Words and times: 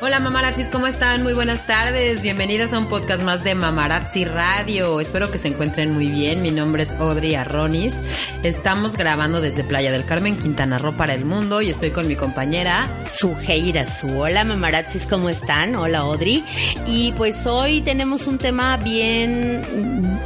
Hola 0.00 0.20
mamarazzis, 0.20 0.68
¿cómo 0.68 0.86
están? 0.86 1.24
Muy 1.24 1.32
buenas 1.32 1.66
tardes. 1.66 2.22
Bienvenidas 2.22 2.72
a 2.72 2.78
un 2.78 2.86
podcast 2.88 3.20
más 3.20 3.42
de 3.42 3.56
Mamarazzi 3.56 4.24
Radio. 4.24 5.00
Espero 5.00 5.28
que 5.32 5.38
se 5.38 5.48
encuentren 5.48 5.92
muy 5.92 6.06
bien. 6.06 6.40
Mi 6.40 6.52
nombre 6.52 6.84
es 6.84 6.92
Audrey 6.92 7.34
Arronis. 7.34 7.96
Estamos 8.44 8.96
grabando 8.96 9.40
desde 9.40 9.64
Playa 9.64 9.90
del 9.90 10.04
Carmen, 10.04 10.38
Quintana 10.38 10.78
Roo 10.78 10.96
para 10.96 11.14
el 11.14 11.24
mundo 11.24 11.62
y 11.62 11.70
estoy 11.70 11.90
con 11.90 12.06
mi 12.06 12.14
compañera 12.14 12.96
Sujeira 13.10 13.88
Su. 13.88 14.20
Hola 14.20 14.44
mamarazzis, 14.44 15.04
¿cómo 15.06 15.30
están? 15.30 15.74
Hola 15.74 15.98
Audrey. 15.98 16.44
Y 16.86 17.10
pues 17.16 17.44
hoy 17.48 17.80
tenemos 17.80 18.28
un 18.28 18.38
tema 18.38 18.76
bien 18.76 19.62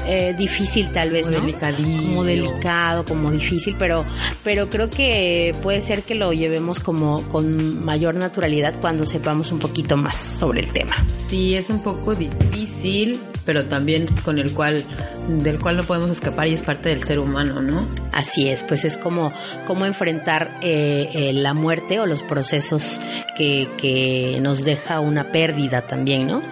eh, 0.07 0.34
difícil 0.37 0.93
tal 0.93 1.12
vez, 1.12 1.25
Como 1.25 1.39
¿no? 1.39 1.41
delicadillo. 1.47 2.03
Como 2.09 2.25
delicado, 2.25 3.05
como 3.07 3.31
difícil, 3.31 3.75
pero, 3.79 4.05
pero 4.45 4.69
creo 4.69 4.91
que 4.91 5.55
puede 5.62 5.81
ser 5.81 6.03
que 6.03 6.15
lo 6.15 6.34
llevemos 6.34 6.79
como 6.81 7.23
con 7.31 7.83
mayor 7.83 8.17
naturalidad 8.17 8.75
cuando 8.79 9.07
sepamos 9.07 9.51
un 9.51 9.62
poquito 9.62 9.97
más 9.97 10.16
sobre 10.16 10.61
el 10.61 10.73
tema. 10.73 11.06
Sí, 11.28 11.55
es 11.55 11.70
un 11.70 11.83
poco 11.83 12.14
difícil, 12.14 13.19
pero 13.47 13.64
también 13.64 14.06
con 14.25 14.39
el 14.39 14.53
cual, 14.53 14.84
del 15.28 15.61
cual 15.61 15.77
no 15.77 15.84
podemos 15.84 16.11
escapar 16.11 16.48
y 16.48 16.55
es 16.55 16.62
parte 16.62 16.91
del 16.91 17.03
ser 17.03 17.19
humano, 17.19 17.62
¿no? 17.62 17.89
Así 18.12 18.48
es, 18.48 18.62
pues 18.62 18.84
es 18.84 18.97
como, 18.97 19.33
como 19.67 19.87
enfrentar 19.87 20.59
eh, 20.61 21.09
eh, 21.14 21.33
la 21.33 21.55
muerte 21.55 22.00
o 22.00 22.06
los 22.06 22.22
procesos 22.22 23.00
que, 23.37 23.69
que 23.78 24.39
nos 24.42 24.64
deja 24.64 25.00
una 25.00 25.33
pérdida 25.33 25.83
también, 25.83 26.27
¿no? 26.27 26.42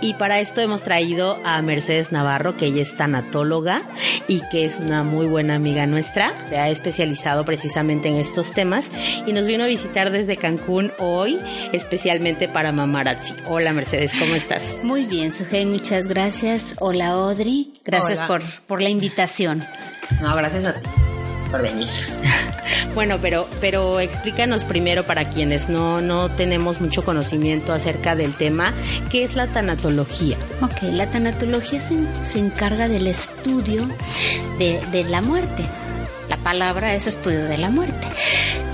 Y 0.00 0.14
para 0.14 0.40
esto 0.40 0.60
hemos 0.60 0.82
traído 0.82 1.38
a 1.44 1.60
Mercedes 1.62 2.12
Navarro, 2.12 2.56
que 2.56 2.66
ella 2.66 2.82
es 2.82 2.94
tanatóloga 2.96 3.82
y 4.28 4.40
que 4.50 4.64
es 4.64 4.76
una 4.76 5.02
muy 5.02 5.26
buena 5.26 5.56
amiga 5.56 5.86
nuestra, 5.86 6.46
se 6.48 6.58
ha 6.58 6.68
especializado 6.70 7.44
precisamente 7.44 8.08
en 8.08 8.16
estos 8.16 8.52
temas 8.52 8.90
y 9.26 9.32
nos 9.32 9.46
vino 9.46 9.64
a 9.64 9.66
visitar 9.66 10.10
desde 10.10 10.36
Cancún 10.36 10.92
hoy, 10.98 11.38
especialmente 11.72 12.48
para 12.52 12.72
Mamarazzi. 12.72 13.34
Hola 13.46 13.72
Mercedes, 13.72 14.12
¿cómo 14.18 14.34
estás? 14.34 14.62
Muy 14.82 15.04
bien, 15.04 15.32
Sujei, 15.32 15.66
muchas 15.66 16.06
gracias. 16.06 16.76
Hola, 16.80 17.08
Audrey. 17.08 17.72
Gracias 17.84 18.18
Hola. 18.18 18.26
por, 18.26 18.42
por 18.66 18.82
la 18.82 18.88
invitación. 18.88 19.64
No, 20.20 20.34
gracias 20.34 20.64
a 20.64 20.74
ti 20.74 20.88
por 21.50 21.62
venir. 21.62 21.86
Bueno, 22.94 23.18
pero, 23.20 23.46
pero 23.60 24.00
explícanos 24.00 24.64
primero 24.64 25.04
para 25.04 25.28
quienes 25.28 25.68
no, 25.68 26.00
no 26.00 26.28
tenemos 26.30 26.80
mucho 26.80 27.04
conocimiento 27.04 27.72
acerca 27.72 28.16
del 28.16 28.34
tema, 28.34 28.72
¿qué 29.10 29.22
es 29.22 29.36
la 29.36 29.46
tanatología? 29.46 30.36
Ok, 30.60 30.82
la 30.90 31.08
tanatología 31.08 31.80
se, 31.80 31.96
se 32.22 32.38
encarga 32.38 32.88
del 32.88 33.06
estudio 33.06 33.88
de, 34.58 34.80
de 34.90 35.04
la 35.04 35.20
muerte. 35.22 35.64
La 36.40 36.44
palabra 36.52 36.94
es 36.94 37.06
estudio 37.06 37.44
de 37.44 37.58
la 37.58 37.68
muerte. 37.68 38.08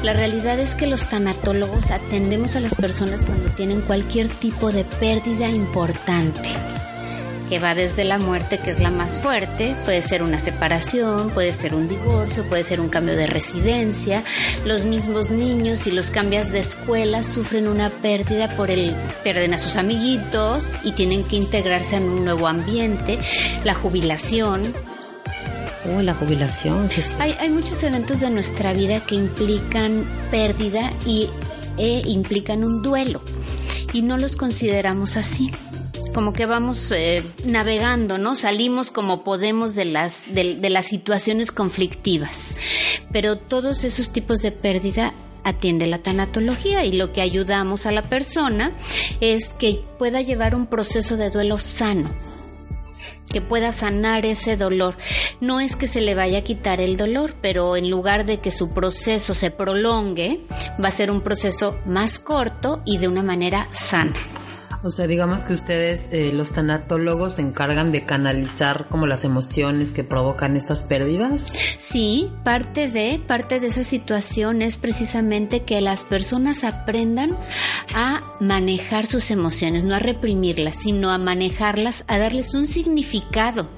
La 0.05 0.12
realidad 0.12 0.61
es 0.61 0.77
que 0.77 0.86
los 0.86 1.09
tanatólogos 1.09 1.91
atendemos 1.91 2.55
a 2.55 2.61
las 2.61 2.77
personas 2.77 3.25
cuando 3.25 3.50
tienen 3.50 3.81
cualquier 3.81 4.28
tipo 4.28 4.70
de 4.70 4.84
pérdida 4.84 5.48
importante. 5.48 6.48
que 7.48 7.58
va 7.61 7.75
desde 7.75 8.05
la 8.05 8.19
muerte, 8.19 8.58
que 8.58 8.70
es 8.70 8.81
la 8.81 8.91
más 8.91 9.20
fuerte, 9.20 9.77
puede 9.85 10.02
ser 10.02 10.23
una 10.23 10.39
separación, 10.39 11.30
puede 11.30 11.52
ser 11.52 11.74
un 11.74 11.89
divorcio, 11.89 12.45
puede 12.48 12.64
ser 12.64 12.80
un 12.80 12.89
cambio 12.89 13.17
de 13.17 13.27
residencia. 13.27 14.24
Los 14.64 14.85
mismos 14.85 15.30
niños, 15.30 15.80
si 15.80 15.92
los 15.92 16.11
cambias 16.11 16.52
de 16.52 16.58
escuela, 16.58 17.23
sufren 17.23 17.69
una 17.69 17.90
pérdida 17.90 18.48
por 18.57 18.70
el 18.70 18.96
pierden 19.23 19.55
a 19.55 19.58
sus 19.58 19.77
amiguitos 19.77 20.77
y 20.83 20.92
tienen 20.92 21.24
que 21.24 21.36
integrarse 21.36 21.96
en 21.96 22.05
un 22.05 22.24
nuevo 22.24 22.48
ambiente. 22.48 23.19
La 23.64 23.74
jubilación, 23.74 24.74
La 25.86 26.14
jubilación, 26.14 26.89
hay, 27.20 27.36
hay 27.39 27.48
muchos 27.48 27.83
eventos 27.85 28.20
de 28.20 28.29
nuestra 28.29 28.73
vida 28.73 29.01
que 29.01 29.14
implican 29.14 30.05
pérdida 30.33 30.92
y 31.07 31.29
e 31.79 32.02
implican 32.07 32.64
un 32.64 32.83
duelo 32.83 33.23
y 33.92 34.02
no 34.02 34.19
los 34.19 34.36
consideramos 34.36 35.17
así. 35.17 35.51
Como 36.13 36.33
que 36.33 36.46
vamos 36.46 36.91
eh, 36.92 37.23
navegando, 37.45 38.19
¿no? 38.19 38.35
Salimos 38.35 38.91
como 38.91 39.23
podemos 39.23 39.75
de 39.75 39.85
las, 39.85 40.25
de 40.33 40.70
las 40.70 40.86
situaciones 40.86 41.52
conflictivas. 41.52 42.57
Pero 43.13 43.36
todos 43.36 43.85
esos 43.85 44.11
tipos 44.11 44.41
de 44.41 44.51
pérdida 44.51 45.13
atiende 45.45 45.86
la 45.86 45.98
tanatología 45.98 46.85
y 46.85 46.92
lo 46.92 47.13
que 47.13 47.20
ayudamos 47.20 47.86
a 47.86 47.92
la 47.92 48.08
persona 48.08 48.73
es 49.20 49.51
que 49.51 49.85
pueda 49.98 50.20
llevar 50.20 50.55
un 50.55 50.67
proceso 50.67 51.17
de 51.17 51.30
duelo 51.30 51.58
sano 51.58 52.11
que 53.36 53.42
pueda 53.42 53.70
sanar 53.70 54.24
ese 54.24 54.57
dolor. 54.57 54.97
No 55.42 55.61
es 55.61 55.77
que 55.77 55.86
se 55.86 56.01
le 56.01 56.14
vaya 56.14 56.39
a 56.39 56.42
quitar 56.42 56.80
el 56.80 56.97
dolor, 56.97 57.35
pero 57.42 57.77
en 57.77 57.91
lugar 57.91 58.24
de 58.24 58.41
que 58.41 58.51
su 58.51 58.70
proceso 58.70 59.35
se 59.35 59.51
prolongue, 59.51 60.47
va 60.83 60.89
a 60.89 60.91
ser 60.91 61.11
un 61.11 61.20
proceso 61.20 61.79
más 61.85 62.19
corto 62.19 62.80
y 62.86 62.96
de 62.96 63.08
una 63.08 63.23
manera 63.23 63.69
sana. 63.73 64.14
O 64.83 64.91
sea, 64.91 65.07
digamos 65.07 65.42
que 65.42 65.53
ustedes, 65.53 66.07
eh, 66.11 66.33
los 66.33 66.51
tanatólogos, 66.53 67.35
se 67.35 67.42
encargan 67.42 67.92
de 67.92 68.05
canalizar 68.05 68.89
como 68.89 69.07
las 69.07 69.25
emociones 69.25 69.92
que 69.92 70.05
provocan 70.05 70.57
estas 70.57 70.83
pérdidas. 70.83 71.42
Sí, 71.79 72.31
parte 72.45 72.91
de, 72.91 73.20
parte 73.27 73.61
de 73.61 73.69
esa 73.69 73.85
situación 73.85 74.63
es 74.63 74.77
precisamente 74.77 75.63
que 75.63 75.81
las 75.81 76.05
personas 76.05 76.64
aprendan 76.64 77.37
a 77.95 78.23
manejar 78.41 79.07
sus 79.07 79.31
emociones, 79.31 79.85
no 79.85 79.95
a 79.95 79.98
reprimirlas, 79.98 80.77
sino 80.77 81.11
a 81.11 81.19
manejarlas, 81.19 82.05
a 82.07 82.19
darles 82.19 82.55
un 82.55 82.67
significado 82.67 83.69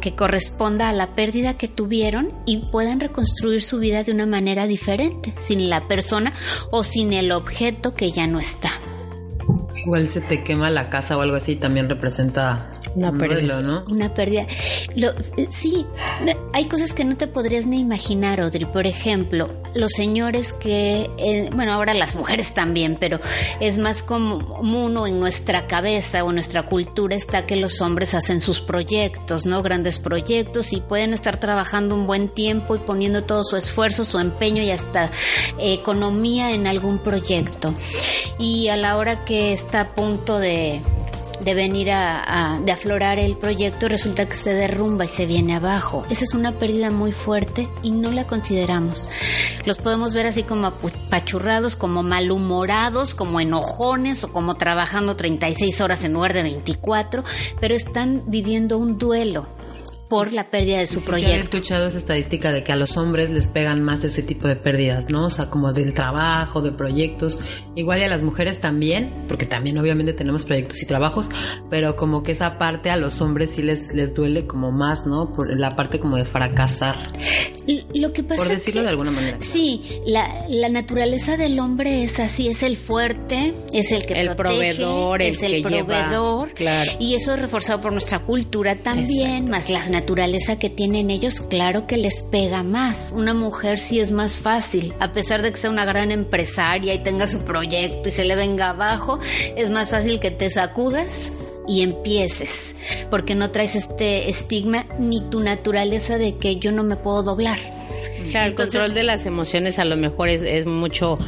que 0.00 0.14
corresponda 0.14 0.88
a 0.88 0.92
la 0.92 1.14
pérdida 1.14 1.56
que 1.56 1.68
tuvieron 1.68 2.32
y 2.46 2.58
puedan 2.58 3.00
reconstruir 3.00 3.60
su 3.60 3.78
vida 3.78 4.04
de 4.04 4.12
una 4.12 4.26
manera 4.26 4.66
diferente, 4.66 5.34
sin 5.38 5.68
la 5.68 5.88
persona 5.88 6.32
o 6.70 6.84
sin 6.84 7.12
el 7.12 7.32
objeto 7.32 7.94
que 7.94 8.12
ya 8.12 8.26
no 8.26 8.38
está. 8.38 8.70
Igual 9.84 10.06
se 10.06 10.20
te 10.20 10.42
quema 10.42 10.70
la 10.70 10.90
casa 10.90 11.16
o 11.16 11.20
algo 11.20 11.36
así, 11.36 11.56
también 11.56 11.88
representa 11.88 12.70
Una 12.98 13.10
un 13.10 13.18
pérdida. 13.18 13.54
duelo, 13.60 13.62
¿no? 13.62 13.84
Una 13.92 14.12
pérdida. 14.12 14.46
Lo- 14.96 15.10
eh, 15.36 15.46
sí, 15.50 15.86
hay 16.52 16.64
cosas 16.66 16.92
que 16.92 17.04
no 17.04 17.16
te 17.16 17.26
podrías 17.28 17.66
ni 17.66 17.78
imaginar, 17.80 18.40
Audrey. 18.40 18.64
Por 18.66 18.86
ejemplo, 18.86 19.48
los 19.74 19.92
señores 19.92 20.52
que, 20.52 21.08
eh, 21.18 21.50
bueno, 21.54 21.72
ahora 21.72 21.94
las 21.94 22.16
mujeres 22.16 22.52
también, 22.54 22.96
pero 22.98 23.20
es 23.60 23.78
más 23.78 24.02
común 24.02 24.96
o 24.96 25.06
en 25.06 25.20
nuestra 25.20 25.66
cabeza 25.66 26.24
o 26.24 26.30
en 26.30 26.36
nuestra 26.36 26.64
cultura 26.64 27.14
está 27.14 27.46
que 27.46 27.56
los 27.56 27.80
hombres 27.80 28.14
hacen 28.14 28.40
sus 28.40 28.60
proyectos, 28.60 29.46
¿no? 29.46 29.62
Grandes 29.62 29.98
proyectos 29.98 30.72
y 30.72 30.80
pueden 30.80 31.14
estar 31.14 31.38
trabajando 31.38 31.94
un 31.94 32.06
buen 32.06 32.28
tiempo 32.28 32.74
y 32.74 32.78
poniendo 32.80 33.22
todo 33.24 33.44
su 33.44 33.56
esfuerzo, 33.56 34.04
su 34.04 34.18
empeño 34.18 34.62
y 34.62 34.70
hasta 34.70 35.06
eh, 35.58 35.72
economía 35.74 36.52
en 36.52 36.66
algún 36.66 36.98
proyecto. 36.98 37.74
Y 38.38 38.68
a 38.68 38.76
la 38.76 38.96
hora 38.96 39.24
que 39.24 39.52
está 39.52 39.80
a 39.80 39.94
punto 39.94 40.38
de 40.38 40.80
de 41.40 41.54
venir 41.54 41.90
a, 41.90 42.60
de 42.64 42.72
aflorar 42.72 43.18
el 43.18 43.36
proyecto 43.36 43.88
resulta 43.88 44.28
que 44.28 44.34
se 44.34 44.54
derrumba 44.54 45.04
y 45.04 45.08
se 45.08 45.26
viene 45.26 45.54
abajo. 45.54 46.04
Esa 46.10 46.24
es 46.24 46.34
una 46.34 46.58
pérdida 46.58 46.90
muy 46.90 47.12
fuerte 47.12 47.68
y 47.82 47.90
no 47.90 48.10
la 48.10 48.26
consideramos. 48.26 49.08
Los 49.64 49.78
podemos 49.78 50.12
ver 50.12 50.26
así 50.26 50.42
como 50.42 50.68
apachurrados, 50.68 51.76
como 51.76 52.02
malhumorados, 52.02 53.14
como 53.14 53.40
enojones 53.40 54.24
o 54.24 54.32
como 54.32 54.54
trabajando 54.54 55.16
36 55.16 55.80
horas 55.80 56.04
en 56.04 56.12
lugar 56.12 56.32
de 56.32 56.42
24, 56.42 57.24
pero 57.60 57.74
están 57.74 58.22
viviendo 58.26 58.78
un 58.78 58.98
duelo 58.98 59.57
por 60.08 60.32
la 60.32 60.44
pérdida 60.44 60.78
de 60.78 60.86
su 60.86 60.94
Sí, 60.94 61.00
sí, 61.00 61.06
he 61.06 61.10
proyecto. 61.10 61.56
escuchado 61.56 61.86
esa 61.88 61.98
estadística 61.98 62.50
de 62.52 62.64
que 62.64 62.72
a 62.72 62.76
los 62.76 62.96
hombres 62.96 63.30
les 63.30 63.48
pegan 63.48 63.82
más 63.82 64.04
ese 64.04 64.22
tipo 64.22 64.48
de 64.48 64.56
pérdidas, 64.56 65.10
¿no? 65.10 65.26
O 65.26 65.30
sea, 65.30 65.50
como 65.50 65.72
del 65.72 65.94
trabajo, 65.94 66.62
de 66.62 66.72
proyectos. 66.72 67.38
Igual 67.74 68.00
y 68.00 68.04
a 68.04 68.08
las 68.08 68.22
mujeres 68.22 68.60
también, 68.60 69.24
porque 69.28 69.46
también 69.46 69.78
obviamente 69.78 70.12
tenemos 70.12 70.44
proyectos 70.44 70.82
y 70.82 70.86
trabajos, 70.86 71.28
pero 71.70 71.96
como 71.96 72.22
que 72.22 72.32
esa 72.32 72.58
parte 72.58 72.90
a 72.90 72.96
los 72.96 73.20
hombres 73.20 73.50
sí 73.52 73.62
les, 73.62 73.92
les 73.94 74.14
duele 74.14 74.46
como 74.46 74.70
más, 74.72 75.06
¿no? 75.06 75.32
Por 75.32 75.58
la 75.58 75.70
parte 75.70 76.00
como 76.00 76.16
de 76.16 76.24
fracasar. 76.24 76.96
lo 77.94 78.12
que 78.12 78.22
pasa 78.22 78.42
Por 78.42 78.48
decirlo 78.50 78.82
de 78.82 78.88
alguna 78.88 79.10
manera. 79.10 79.38
Sí, 79.40 79.82
la, 80.06 80.46
la, 80.48 80.68
naturaleza 80.68 81.36
del 81.36 81.58
hombre 81.58 82.02
es 82.02 82.20
así, 82.20 82.48
es 82.48 82.62
el 82.62 82.76
fuerte, 82.76 83.54
es 83.72 83.92
el 83.92 84.06
que 84.06 84.14
el 84.14 84.34
proveedor, 84.36 85.22
es 85.22 85.42
el, 85.42 85.62
proveedor. 85.62 86.52
claro. 86.54 86.92
Y 86.98 87.14
eso 87.14 87.34
es 87.34 87.40
reforzado 87.40 87.80
por 87.80 87.92
nuestra 87.92 88.20
cultura 88.20 88.76
también, 88.76 89.50
más 89.50 89.68
la 89.70 89.82
naturaleza 89.98 90.60
que 90.60 90.70
tienen 90.70 91.10
ellos, 91.10 91.40
claro 91.40 91.88
que 91.88 91.96
les 91.96 92.22
pega 92.22 92.62
más. 92.62 93.12
Una 93.12 93.34
mujer 93.34 93.80
sí 93.80 93.98
es 93.98 94.12
más 94.12 94.38
fácil, 94.38 94.94
a 95.00 95.12
pesar 95.12 95.42
de 95.42 95.50
que 95.50 95.56
sea 95.56 95.70
una 95.70 95.84
gran 95.84 96.12
empresaria 96.12 96.94
y 96.94 97.02
tenga 97.02 97.26
su 97.26 97.40
proyecto 97.40 98.08
y 98.08 98.12
se 98.12 98.24
le 98.24 98.36
venga 98.36 98.70
abajo, 98.70 99.18
es 99.56 99.70
más 99.70 99.90
fácil 99.90 100.20
que 100.20 100.30
te 100.30 100.50
sacudas 100.50 101.32
y 101.66 101.82
empieces, 101.82 102.76
porque 103.10 103.34
no 103.34 103.50
traes 103.50 103.74
este 103.74 104.30
estigma 104.30 104.86
ni 105.00 105.20
tu 105.20 105.40
naturaleza 105.40 106.16
de 106.16 106.36
que 106.36 106.56
yo 106.56 106.70
no 106.70 106.84
me 106.84 106.94
puedo 106.94 107.24
doblar. 107.24 107.77
Claro, 108.30 108.46
el 108.46 108.54
control 108.54 108.94
de 108.94 109.02
las 109.02 109.26
emociones 109.26 109.78
a 109.78 109.84
lo 109.84 109.96
mejor 109.96 110.28
es, 110.28 110.42
es 110.42 110.66
mucho, 110.66 111.18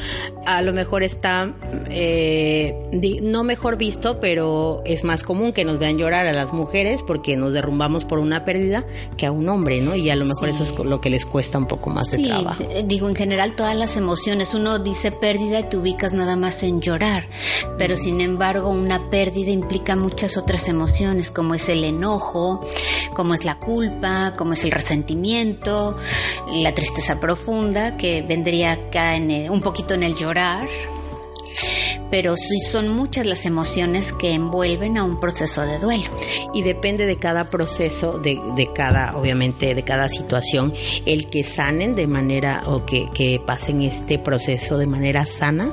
a 0.46 0.62
lo 0.62 0.72
mejor 0.72 1.02
está 1.02 1.54
eh, 1.88 2.74
no 3.22 3.44
mejor 3.44 3.76
visto, 3.76 4.20
pero 4.20 4.82
es 4.84 5.04
más 5.04 5.22
común 5.22 5.52
que 5.52 5.64
nos 5.64 5.78
vean 5.78 5.98
llorar 5.98 6.26
a 6.26 6.32
las 6.32 6.52
mujeres 6.52 7.02
porque 7.02 7.36
nos 7.36 7.52
derrumbamos 7.52 8.04
por 8.04 8.18
una 8.18 8.44
pérdida 8.44 8.84
que 9.16 9.26
a 9.26 9.32
un 9.32 9.48
hombre, 9.48 9.80
¿no? 9.80 9.96
Y 9.96 10.10
a 10.10 10.16
lo 10.16 10.24
mejor 10.24 10.48
eso 10.48 10.62
es 10.62 10.78
lo 10.78 11.00
que 11.00 11.10
les 11.10 11.26
cuesta 11.26 11.58
un 11.58 11.66
poco 11.66 11.90
más 11.90 12.10
de 12.10 12.22
trabajo. 12.24 12.62
Digo, 12.84 13.08
en 13.08 13.16
general 13.16 13.54
todas 13.54 13.74
las 13.74 13.96
emociones, 13.96 14.54
uno 14.54 14.78
dice 14.78 15.12
pérdida 15.12 15.60
y 15.60 15.64
te 15.64 15.76
ubicas 15.76 16.12
nada 16.12 16.36
más 16.36 16.62
en 16.62 16.80
llorar, 16.80 17.28
pero 17.78 17.96
sin 17.96 18.20
embargo 18.20 18.70
una 18.70 19.10
pérdida 19.10 19.50
implica 19.50 19.96
muchas 19.96 20.36
otras 20.36 20.68
emociones, 20.68 21.30
como 21.30 21.54
es 21.54 21.68
el 21.68 21.84
enojo, 21.84 22.60
como 23.14 23.34
es 23.34 23.44
la 23.44 23.56
culpa, 23.56 24.34
como 24.36 24.52
es 24.52 24.64
el 24.64 24.70
resentimiento, 24.70 25.96
la 26.52 26.74
tristeza 26.74 26.89
profunda, 27.20 27.96
que 27.96 28.22
vendría 28.22 28.72
acá 28.72 29.16
en 29.16 29.50
un 29.50 29.60
poquito 29.60 29.94
en 29.94 30.02
el 30.02 30.14
llorar, 30.14 30.68
pero 32.10 32.36
sí 32.36 32.60
son 32.60 32.88
muchas 32.88 33.24
las 33.26 33.46
emociones 33.46 34.12
que 34.12 34.32
envuelven 34.32 34.98
a 34.98 35.04
un 35.04 35.20
proceso 35.20 35.62
de 35.62 35.78
duelo. 35.78 36.10
Y 36.52 36.62
depende 36.62 37.06
de 37.06 37.16
cada 37.16 37.50
proceso, 37.50 38.18
de, 38.18 38.40
de 38.56 38.72
cada, 38.72 39.16
obviamente, 39.16 39.74
de 39.74 39.82
cada 39.82 40.08
situación, 40.08 40.74
el 41.06 41.30
que 41.30 41.44
sanen 41.44 41.94
de 41.94 42.06
manera 42.06 42.62
o 42.66 42.84
que, 42.84 43.08
que 43.14 43.40
pasen 43.44 43.82
este 43.82 44.18
proceso 44.18 44.76
de 44.78 44.86
manera 44.86 45.24
sana. 45.26 45.70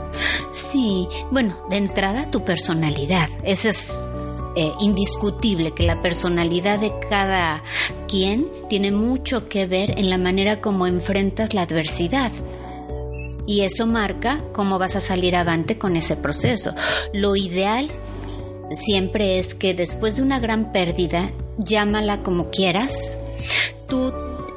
Sí, 0.51 1.07
bueno, 1.31 1.57
de 1.69 1.77
entrada 1.77 2.29
tu 2.29 2.43
personalidad, 2.43 3.29
ese 3.43 3.69
es 3.69 4.09
eh, 4.59 4.73
indiscutible 4.79 5.69
que 5.69 5.83
la 5.83 6.01
personalidad 6.01 6.79
de 6.79 6.91
cada 7.11 7.61
quien 8.07 8.49
tiene 8.69 8.91
mucho 8.91 9.47
que 9.47 9.67
ver 9.67 9.99
en 9.99 10.09
la 10.09 10.17
manera 10.17 10.61
como 10.61 10.87
enfrentas 10.87 11.53
la 11.53 11.61
adversidad. 11.61 12.31
Y 13.45 13.61
eso 13.61 13.85
marca 13.85 14.43
cómo 14.53 14.79
vas 14.79 14.95
a 14.95 14.99
salir 14.99 15.35
avante 15.35 15.77
con 15.77 15.95
ese 15.95 16.15
proceso. 16.15 16.73
Lo 17.13 17.35
ideal 17.35 17.87
siempre 18.71 19.37
es 19.37 19.53
que 19.53 19.75
después 19.75 20.15
de 20.15 20.23
una 20.23 20.39
gran 20.39 20.71
pérdida, 20.71 21.29
llámala 21.59 22.23
como 22.23 22.49
quieras, 22.49 23.15
tú 23.87 24.11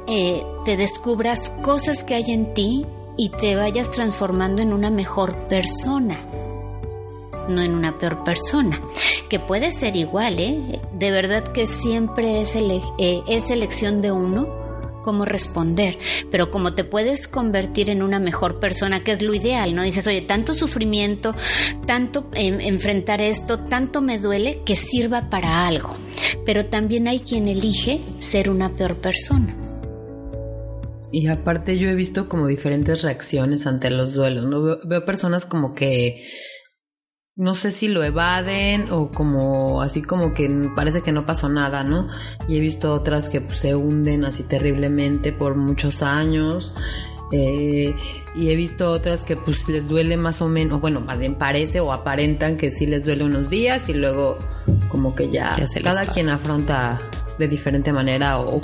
eh, 0.07 0.41
te 0.65 0.77
descubras 0.77 1.51
cosas 1.61 2.03
que 2.03 2.15
hay 2.15 2.25
en 2.29 2.55
ti 2.55 2.87
y 3.19 3.29
te 3.29 3.55
vayas 3.55 3.91
transformando 3.91 4.63
en 4.63 4.73
una 4.73 4.89
mejor 4.89 5.47
persona 5.47 6.30
no 7.47 7.61
en 7.61 7.73
una 7.73 7.97
peor 7.97 8.23
persona, 8.23 8.81
que 9.29 9.39
puede 9.39 9.71
ser 9.71 9.95
igual, 9.95 10.39
¿eh? 10.39 10.79
De 10.93 11.11
verdad 11.11 11.43
que 11.43 11.67
siempre 11.67 12.41
es, 12.41 12.55
eh, 12.55 13.21
es 13.27 13.49
elección 13.49 14.01
de 14.01 14.11
uno 14.11 14.61
cómo 15.01 15.25
responder, 15.25 15.97
pero 16.29 16.51
como 16.51 16.73
te 16.73 16.83
puedes 16.83 17.27
convertir 17.27 17.89
en 17.89 18.03
una 18.03 18.19
mejor 18.19 18.59
persona, 18.59 19.03
que 19.03 19.11
es 19.11 19.21
lo 19.21 19.33
ideal, 19.33 19.75
¿no? 19.75 19.83
Dices, 19.83 20.07
oye, 20.07 20.21
tanto 20.21 20.53
sufrimiento, 20.53 21.35
tanto 21.85 22.29
enfrentar 22.33 23.21
esto, 23.21 23.59
tanto 23.59 24.01
me 24.01 24.19
duele 24.19 24.61
que 24.65 24.75
sirva 24.75 25.29
para 25.29 25.67
algo, 25.67 25.95
pero 26.45 26.65
también 26.65 27.07
hay 27.07 27.19
quien 27.19 27.47
elige 27.47 27.99
ser 28.19 28.49
una 28.49 28.69
peor 28.75 28.97
persona. 28.97 29.55
Y 31.13 31.27
aparte 31.27 31.77
yo 31.77 31.89
he 31.89 31.95
visto 31.95 32.29
como 32.29 32.47
diferentes 32.47 33.01
reacciones 33.01 33.67
ante 33.67 33.89
los 33.89 34.13
duelos, 34.13 34.45
¿no? 34.45 34.79
veo 34.85 35.05
personas 35.05 35.45
como 35.45 35.73
que 35.73 36.25
no 37.41 37.55
sé 37.55 37.71
si 37.71 37.87
lo 37.87 38.03
evaden 38.03 38.91
o 38.91 39.09
como 39.09 39.81
así 39.81 40.03
como 40.03 40.31
que 40.31 40.47
parece 40.75 41.01
que 41.01 41.11
no 41.11 41.25
pasó 41.25 41.49
nada, 41.49 41.83
¿no? 41.83 42.07
Y 42.47 42.57
he 42.57 42.59
visto 42.59 42.93
otras 42.93 43.29
que 43.29 43.41
pues, 43.41 43.61
se 43.61 43.73
hunden 43.73 44.25
así 44.25 44.43
terriblemente 44.43 45.31
por 45.31 45.55
muchos 45.55 46.03
años. 46.03 46.71
Eh, 47.31 47.95
y 48.35 48.49
he 48.51 48.55
visto 48.55 48.91
otras 48.91 49.23
que 49.23 49.37
pues 49.37 49.67
les 49.69 49.87
duele 49.87 50.17
más 50.17 50.43
o 50.43 50.49
menos, 50.49 50.81
bueno, 50.81 51.01
más 51.01 51.17
bien 51.17 51.33
parece 51.33 51.79
o 51.79 51.91
aparentan 51.91 52.57
que 52.57 52.69
sí 52.69 52.85
les 52.85 53.05
duele 53.05 53.23
unos 53.23 53.49
días 53.49 53.89
y 53.89 53.95
luego 53.95 54.37
como 54.89 55.15
que 55.15 55.31
ya, 55.31 55.55
cada 55.83 56.05
quien 56.05 56.29
afronta 56.29 57.01
de 57.39 57.47
diferente 57.47 57.91
manera 57.91 58.37
o, 58.39 58.61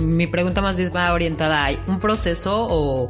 mi 0.00 0.28
pregunta 0.28 0.60
más 0.60 0.76
bien 0.76 0.92
va 0.94 1.12
orientada, 1.12 1.64
¿hay 1.64 1.78
un 1.88 1.98
proceso 1.98 2.68
o, 2.70 3.08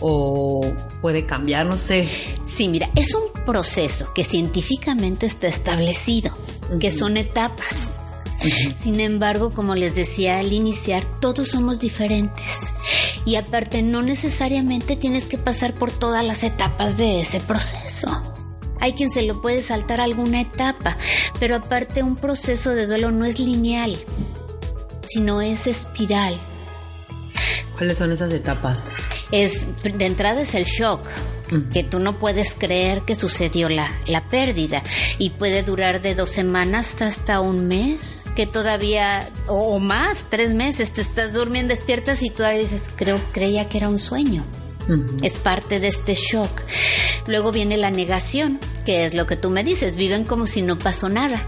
o 0.00 0.60
puede 1.00 1.24
cambiar? 1.24 1.64
No 1.64 1.78
sé. 1.78 2.06
Sí, 2.42 2.68
mira, 2.68 2.90
es 2.96 3.14
un 3.14 3.35
proceso 3.46 4.12
que 4.12 4.24
científicamente 4.24 5.24
está 5.24 5.46
establecido, 5.46 6.36
que 6.78 6.90
son 6.90 7.16
etapas. 7.16 8.00
Sin 8.76 9.00
embargo, 9.00 9.50
como 9.54 9.74
les 9.74 9.94
decía 9.94 10.38
al 10.38 10.52
iniciar, 10.52 11.06
todos 11.20 11.48
somos 11.48 11.80
diferentes. 11.80 12.74
Y 13.24 13.36
aparte, 13.36 13.82
no 13.82 14.02
necesariamente 14.02 14.96
tienes 14.96 15.24
que 15.24 15.38
pasar 15.38 15.72
por 15.74 15.90
todas 15.90 16.22
las 16.22 16.44
etapas 16.44 16.98
de 16.98 17.20
ese 17.20 17.40
proceso. 17.40 18.10
Hay 18.78 18.92
quien 18.92 19.10
se 19.10 19.22
lo 19.22 19.40
puede 19.40 19.62
saltar 19.62 20.02
alguna 20.02 20.42
etapa, 20.42 20.98
pero 21.40 21.56
aparte 21.56 22.02
un 22.02 22.16
proceso 22.16 22.74
de 22.74 22.86
duelo 22.86 23.10
no 23.10 23.24
es 23.24 23.38
lineal, 23.38 23.98
sino 25.08 25.40
es 25.40 25.66
espiral. 25.66 26.38
¿Cuáles 27.78 27.96
son 27.96 28.12
esas 28.12 28.30
etapas? 28.32 28.84
es 29.32 29.66
de 29.82 30.06
entrada 30.06 30.42
es 30.42 30.54
el 30.54 30.64
shock 30.64 31.00
que 31.72 31.84
tú 31.84 31.98
no 31.98 32.18
puedes 32.18 32.54
creer 32.54 33.02
que 33.02 33.14
sucedió 33.14 33.68
la, 33.68 33.90
la 34.06 34.28
pérdida 34.28 34.82
y 35.18 35.30
puede 35.30 35.62
durar 35.62 36.00
de 36.00 36.14
dos 36.14 36.30
semanas 36.30 37.00
hasta 37.00 37.40
un 37.40 37.68
mes, 37.68 38.26
que 38.34 38.46
todavía, 38.46 39.30
o, 39.46 39.78
más, 39.78 40.26
tres 40.28 40.54
meses, 40.54 40.92
te 40.92 41.00
estás 41.00 41.32
durmiendo, 41.32 41.74
despiertas 41.74 42.22
y 42.22 42.30
todavía 42.30 42.60
dices, 42.60 42.90
creo, 42.96 43.20
creía 43.32 43.68
que 43.68 43.78
era 43.78 43.88
un 43.88 43.98
sueño. 43.98 44.44
Es 45.20 45.38
parte 45.38 45.80
de 45.80 45.88
este 45.88 46.14
shock. 46.14 46.62
Luego 47.26 47.50
viene 47.50 47.76
la 47.76 47.90
negación, 47.90 48.60
que 48.84 49.04
es 49.04 49.14
lo 49.14 49.26
que 49.26 49.34
tú 49.34 49.50
me 49.50 49.64
dices, 49.64 49.96
viven 49.96 50.22
como 50.22 50.46
si 50.46 50.62
no 50.62 50.78
pasó 50.78 51.08
nada. 51.08 51.44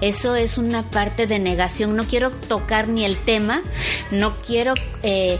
Eso 0.00 0.34
es 0.34 0.58
una 0.58 0.90
parte 0.90 1.26
de 1.26 1.38
negación. 1.38 1.96
No 1.96 2.06
quiero 2.06 2.30
tocar 2.30 2.88
ni 2.88 3.04
el 3.04 3.16
tema, 3.16 3.62
no 4.10 4.36
quiero 4.38 4.74
eh, 5.02 5.38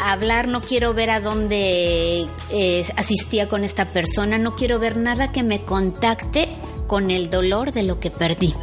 hablar, 0.00 0.48
no 0.48 0.60
quiero 0.62 0.94
ver 0.94 1.10
a 1.10 1.20
dónde 1.20 2.26
eh, 2.50 2.86
asistía 2.96 3.48
con 3.48 3.64
esta 3.64 3.86
persona, 3.92 4.38
no 4.38 4.56
quiero 4.56 4.78
ver 4.78 4.96
nada 4.96 5.32
que 5.32 5.42
me 5.42 5.64
contacte 5.64 6.48
con 6.86 7.10
el 7.10 7.30
dolor 7.30 7.72
de 7.72 7.82
lo 7.82 8.00
que 8.00 8.10
perdí. 8.10 8.54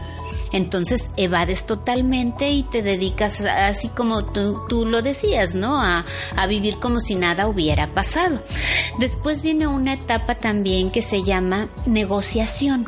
Entonces 0.51 1.09
evades 1.15 1.65
totalmente 1.65 2.51
y 2.51 2.63
te 2.63 2.81
dedicas, 2.81 3.41
así 3.41 3.87
como 3.87 4.25
tú, 4.25 4.85
lo 4.85 5.01
decías, 5.01 5.55
¿no? 5.55 5.81
A, 5.81 6.05
vivir 6.47 6.79
como 6.79 6.99
si 6.99 7.15
nada 7.15 7.47
hubiera 7.47 7.93
pasado. 7.93 8.41
Después 8.99 9.41
viene 9.41 9.67
una 9.67 9.93
etapa 9.93 10.35
también 10.35 10.91
que 10.91 11.01
se 11.01 11.23
llama 11.23 11.69
negociación 11.85 12.85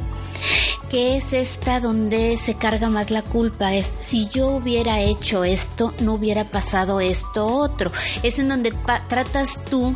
que 0.93 1.17
es 1.17 1.33
esta 1.33 1.79
donde 1.79 2.37
se 2.37 2.53
carga 2.53 2.87
más 2.87 3.09
la 3.09 3.23
culpa, 3.23 3.73
es 3.73 3.93
si 3.99 4.27
yo 4.29 4.49
hubiera 4.49 5.01
hecho 5.01 5.43
esto, 5.43 5.91
no 5.99 6.13
hubiera 6.13 6.51
pasado 6.51 6.99
esto 6.99 7.47
otro. 7.47 7.91
Es 8.21 8.37
en 8.37 8.47
donde 8.47 8.71
tratas 9.09 9.65
tú 9.65 9.95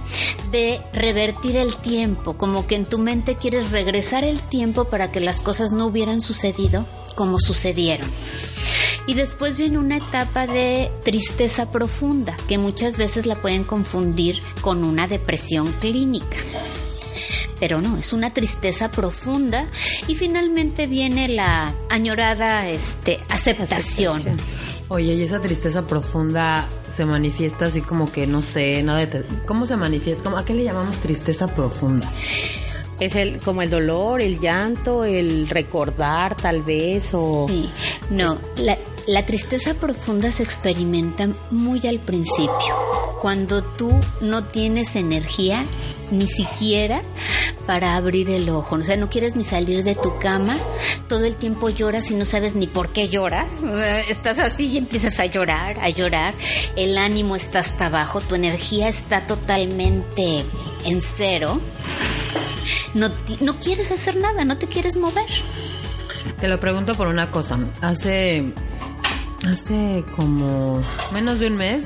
de 0.49 0.81
revertir 0.93 1.55
el 1.55 1.75
tiempo, 1.75 2.35
como 2.35 2.65
que 2.65 2.73
en 2.73 2.85
tu 2.85 2.97
mente 2.97 3.35
quieres 3.35 3.69
regresar 3.69 4.23
el 4.23 4.41
tiempo 4.41 4.85
para 4.85 5.11
que 5.11 5.19
las 5.19 5.39
cosas 5.39 5.71
no 5.71 5.85
hubieran 5.85 6.19
sucedido 6.19 6.83
como 7.13 7.37
sucedieron. 7.37 8.09
Y 9.05 9.13
después 9.13 9.55
viene 9.55 9.77
una 9.77 9.97
etapa 9.97 10.47
de 10.47 10.89
tristeza 11.03 11.69
profunda, 11.69 12.35
que 12.47 12.57
muchas 12.57 12.97
veces 12.97 13.27
la 13.27 13.35
pueden 13.35 13.65
confundir 13.65 14.41
con 14.61 14.83
una 14.83 15.05
depresión 15.05 15.73
clínica 15.73 16.37
pero 17.59 17.81
no, 17.81 17.97
es 17.97 18.13
una 18.13 18.33
tristeza 18.33 18.91
profunda 18.91 19.67
y 20.07 20.15
finalmente 20.15 20.87
viene 20.87 21.27
la 21.27 21.75
añorada 21.89 22.67
este, 22.69 23.19
aceptación. 23.29 24.21
Oye, 24.89 25.13
y 25.15 25.21
esa 25.23 25.39
tristeza 25.39 25.85
profunda 25.85 26.67
se 26.95 27.05
manifiesta 27.05 27.65
así 27.65 27.81
como 27.81 28.11
que 28.11 28.25
no 28.25 28.41
sé, 28.41 28.81
nada 28.83 29.05
de... 29.05 29.23
¿Cómo 29.45 29.65
se 29.65 29.75
manifiesta? 29.75 30.29
¿A 30.37 30.45
qué 30.45 30.53
le 30.53 30.63
llamamos 30.63 30.97
tristeza 30.97 31.47
profunda? 31.47 32.09
Es 32.99 33.15
el, 33.15 33.39
como 33.39 33.61
el 33.61 33.69
dolor, 33.69 34.21
el 34.21 34.39
llanto, 34.39 35.03
el 35.03 35.47
recordar 35.49 36.35
tal 36.35 36.63
vez 36.63 37.09
o... 37.13 37.47
Sí, 37.47 37.69
no, 38.09 38.39
la, 38.57 38.77
La 39.07 39.25
tristeza 39.25 39.73
profunda 39.73 40.31
se 40.31 40.43
experimenta 40.43 41.29
muy 41.49 41.85
al 41.87 41.99
principio, 41.99 42.75
cuando 43.21 43.63
tú 43.63 43.91
no 44.19 44.43
tienes 44.43 44.97
energía 44.97 45.63
ni 46.11 46.27
siquiera 46.27 47.01
para 47.65 47.95
abrir 47.95 48.29
el 48.29 48.49
ojo. 48.49 48.75
O 48.75 48.83
sea, 48.83 48.97
no 48.97 49.09
quieres 49.09 49.35
ni 49.35 49.43
salir 49.43 49.83
de 49.83 49.95
tu 49.95 50.17
cama, 50.19 50.55
todo 51.07 51.25
el 51.25 51.35
tiempo 51.35 51.69
lloras 51.69 52.09
y 52.11 52.15
no 52.15 52.25
sabes 52.25 52.55
ni 52.55 52.67
por 52.67 52.89
qué 52.89 53.09
lloras. 53.09 53.61
Estás 54.09 54.39
así 54.39 54.67
y 54.67 54.77
empiezas 54.77 55.19
a 55.19 55.25
llorar, 55.25 55.77
a 55.81 55.89
llorar. 55.89 56.33
El 56.75 56.97
ánimo 56.97 57.35
está 57.35 57.59
hasta 57.59 57.87
abajo, 57.87 58.21
tu 58.21 58.35
energía 58.35 58.89
está 58.89 59.27
totalmente 59.27 60.43
en 60.85 61.01
cero. 61.01 61.59
No, 62.93 63.09
no 63.41 63.59
quieres 63.59 63.91
hacer 63.91 64.15
nada, 64.15 64.45
no 64.45 64.57
te 64.57 64.67
quieres 64.67 64.97
mover. 64.97 65.25
Te 66.39 66.47
lo 66.47 66.59
pregunto 66.59 66.95
por 66.95 67.07
una 67.07 67.31
cosa. 67.31 67.59
Hace 67.81 68.53
hace 69.47 70.03
como 70.15 70.81
menos 71.13 71.39
de 71.39 71.47
un 71.47 71.55
mes 71.57 71.85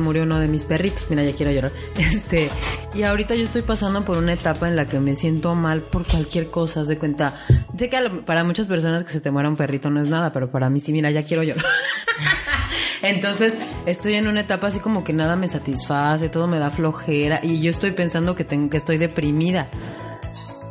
murió 0.00 0.24
uno 0.24 0.38
de 0.38 0.48
mis 0.48 0.64
perritos. 0.64 1.06
Mira, 1.10 1.24
ya 1.24 1.34
quiero 1.34 1.52
llorar. 1.52 1.72
Este, 1.96 2.50
y 2.94 3.02
ahorita 3.02 3.34
yo 3.34 3.44
estoy 3.44 3.62
pasando 3.62 4.04
por 4.04 4.18
una 4.18 4.32
etapa 4.32 4.68
en 4.68 4.76
la 4.76 4.86
que 4.86 5.00
me 5.00 5.16
siento 5.16 5.54
mal 5.54 5.80
por 5.80 6.06
cualquier 6.06 6.50
cosa, 6.50 6.80
haz 6.80 6.88
de 6.88 6.98
cuenta. 6.98 7.34
Sé 7.78 7.88
que 7.88 7.98
para 8.24 8.44
muchas 8.44 8.68
personas 8.68 9.04
que 9.04 9.12
se 9.12 9.20
te 9.20 9.30
muera 9.30 9.48
un 9.48 9.56
perrito 9.56 9.90
no 9.90 10.00
es 10.02 10.08
nada, 10.08 10.32
pero 10.32 10.50
para 10.50 10.70
mí 10.70 10.80
sí, 10.80 10.92
mira, 10.92 11.10
ya 11.10 11.24
quiero 11.24 11.42
llorar. 11.42 11.64
Entonces, 13.02 13.56
estoy 13.86 14.14
en 14.14 14.28
una 14.28 14.40
etapa 14.40 14.68
así 14.68 14.80
como 14.80 15.04
que 15.04 15.12
nada 15.12 15.36
me 15.36 15.48
satisface, 15.48 16.28
todo 16.28 16.46
me 16.46 16.58
da 16.58 16.70
flojera 16.70 17.40
y 17.42 17.60
yo 17.60 17.70
estoy 17.70 17.90
pensando 17.92 18.34
que 18.34 18.44
tengo 18.44 18.70
que 18.70 18.78
estoy 18.78 18.98
deprimida. 18.98 19.68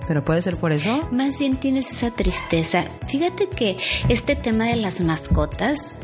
¿Pero 0.07 0.23
puede 0.23 0.41
ser 0.41 0.57
por 0.57 0.71
eso? 0.71 1.07
Más 1.11 1.39
bien 1.39 1.57
tienes 1.57 1.91
esa 1.91 2.11
tristeza. 2.11 2.85
Fíjate 3.07 3.49
que 3.49 3.77
este 4.07 4.35
tema 4.35 4.65
de 4.65 4.75
las 4.75 5.01
mascotas, 5.01 5.95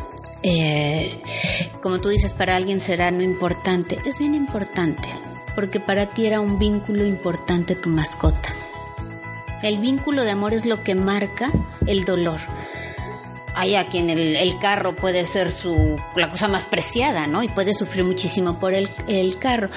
eh, 0.43 1.21
como 1.81 1.99
tú 1.99 2.09
dices, 2.09 2.33
para 2.33 2.55
alguien 2.55 2.79
será 2.79 3.11
no 3.11 3.21
importante. 3.21 3.99
Es 4.05 4.19
bien 4.19 4.35
importante, 4.35 5.07
porque 5.55 5.79
para 5.79 6.07
ti 6.07 6.25
era 6.25 6.39
un 6.39 6.59
vínculo 6.59 7.05
importante 7.05 7.75
tu 7.75 7.89
mascota. 7.89 8.53
El 9.61 9.77
vínculo 9.77 10.23
de 10.23 10.31
amor 10.31 10.53
es 10.53 10.65
lo 10.65 10.83
que 10.83 10.95
marca 10.95 11.51
el 11.85 12.03
dolor 12.03 12.39
hay 13.55 13.75
a 13.75 13.87
quien 13.87 14.09
el, 14.09 14.59
carro 14.59 14.95
puede 14.95 15.25
ser 15.25 15.51
su 15.51 15.99
la 16.15 16.29
cosa 16.29 16.47
más 16.47 16.65
preciada, 16.65 17.27
¿no? 17.27 17.41
Y 17.43 17.47
puede 17.47 17.73
sufrir 17.73 18.03
muchísimo 18.03 18.59
por 18.59 18.73
el, 18.73 18.89
el 19.07 19.37
carro. 19.37 19.69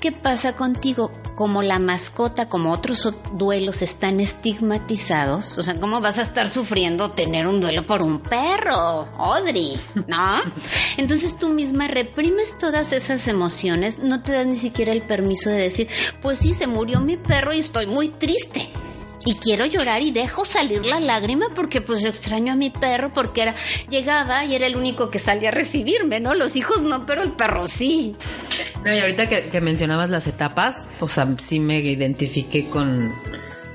¿Qué 0.00 0.12
pasa 0.12 0.54
contigo? 0.54 1.10
Como 1.34 1.62
la 1.62 1.80
mascota, 1.80 2.48
como 2.48 2.72
otros 2.72 3.12
duelos 3.32 3.82
están 3.82 4.20
estigmatizados, 4.20 5.58
o 5.58 5.62
sea, 5.62 5.74
¿cómo 5.74 6.00
vas 6.00 6.18
a 6.18 6.22
estar 6.22 6.48
sufriendo 6.48 7.10
tener 7.10 7.48
un 7.48 7.60
duelo 7.60 7.84
por 7.84 8.02
un 8.02 8.20
perro, 8.20 9.08
Audrey? 9.18 9.78
¿No? 10.06 10.36
Entonces 10.96 11.36
tú 11.36 11.48
misma 11.48 11.88
reprimes 11.88 12.56
todas 12.58 12.92
esas 12.92 13.26
emociones, 13.26 13.98
no 13.98 14.22
te 14.22 14.32
das 14.32 14.46
ni 14.46 14.56
siquiera 14.56 14.92
el 14.92 15.02
permiso 15.02 15.50
de 15.50 15.58
decir, 15.58 15.88
pues 16.22 16.38
sí, 16.38 16.54
se 16.54 16.68
murió 16.68 17.00
mi 17.00 17.16
perro 17.16 17.52
y 17.52 17.58
estoy 17.58 17.86
muy 17.86 18.08
triste 18.08 18.70
y 19.28 19.34
quiero 19.34 19.66
llorar 19.66 20.00
y 20.00 20.10
dejo 20.10 20.46
salir 20.46 20.86
la 20.86 21.00
lágrima 21.00 21.48
porque 21.54 21.82
pues 21.82 22.02
extraño 22.02 22.54
a 22.54 22.56
mi 22.56 22.70
perro 22.70 23.12
porque 23.12 23.42
era 23.42 23.54
llegaba 23.90 24.46
y 24.46 24.54
era 24.54 24.66
el 24.66 24.74
único 24.74 25.10
que 25.10 25.18
salía 25.18 25.50
a 25.50 25.52
recibirme, 25.52 26.18
¿no? 26.18 26.34
Los 26.34 26.56
hijos 26.56 26.80
no, 26.80 27.04
pero 27.04 27.22
el 27.22 27.32
perro 27.32 27.68
sí. 27.68 28.16
No, 28.82 28.94
y 28.94 28.98
ahorita 28.98 29.26
que, 29.28 29.60
mencionabas 29.60 30.08
las 30.08 30.26
etapas, 30.26 30.76
o 31.00 31.08
sea, 31.08 31.28
sí 31.46 31.60
me 31.60 31.78
identifiqué 31.80 32.70
con 32.70 33.12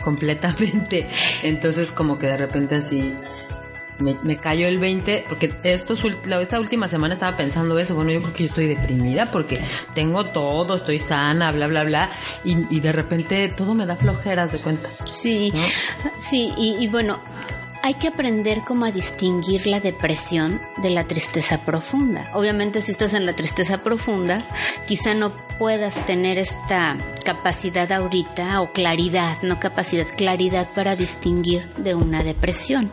completamente. 0.04 1.08
Entonces 1.44 1.92
como 1.92 2.18
que 2.18 2.26
de 2.28 2.38
repente 2.38 2.76
así 2.76 3.14
me, 4.04 4.38
cayó 4.38 4.68
el 4.68 4.80
20, 4.80 5.26
porque 5.28 5.54
esto, 5.64 5.96
esta 6.42 6.60
última 6.60 6.88
semana 6.88 7.14
estaba 7.14 7.38
pensando 7.38 7.80
eso, 7.80 7.96
bueno, 7.96 8.12
yo 8.12 8.22
creo 8.22 8.34
que 8.34 8.44
yo 8.44 8.50
estoy 8.50 8.68
deprimida 8.68 9.32
porque 9.32 9.62
tengo 9.94 10.26
todo, 10.26 10.76
estoy 10.76 11.00
sana, 11.00 11.52
bla, 11.52 11.68
bla, 11.68 11.84
bla, 11.84 12.12
y, 12.44 12.80
de 12.80 12.92
repente 12.92 13.48
todo 13.50 13.74
me 13.74 13.86
da 13.86 13.96
flojeras 13.96 14.52
de 14.52 14.60
cuenta. 14.60 14.90
Sí, 15.06 15.54
sí, 16.18 16.52
y, 16.58 16.76
y 16.80 16.88
bueno, 16.88 17.20
hay 17.86 17.96
que 17.96 18.08
aprender 18.08 18.62
cómo 18.66 18.86
a 18.86 18.92
distinguir 18.92 19.68
la 19.68 19.82
depresión 19.82 20.62
de 20.78 20.90
la 20.90 21.06
tristeza 21.06 21.66
profunda. 21.66 22.30
Obviamente 22.34 22.82
si 22.82 22.92
estás 22.92 23.14
en 23.14 23.26
la 23.26 23.36
tristeza 23.36 23.84
profunda, 23.84 24.48
quizá 24.88 25.14
no 25.14 25.34
puedas 25.60 26.06
tener 26.06 26.38
esta 26.38 26.98
capacidad 27.26 27.92
ahorita 27.92 28.62
o 28.62 28.72
claridad, 28.72 29.38
no 29.42 29.60
capacidad, 29.60 30.08
claridad 30.16 30.70
para 30.74 30.96
distinguir 30.96 31.68
de 31.76 31.94
una 31.94 32.24
depresión. 32.24 32.90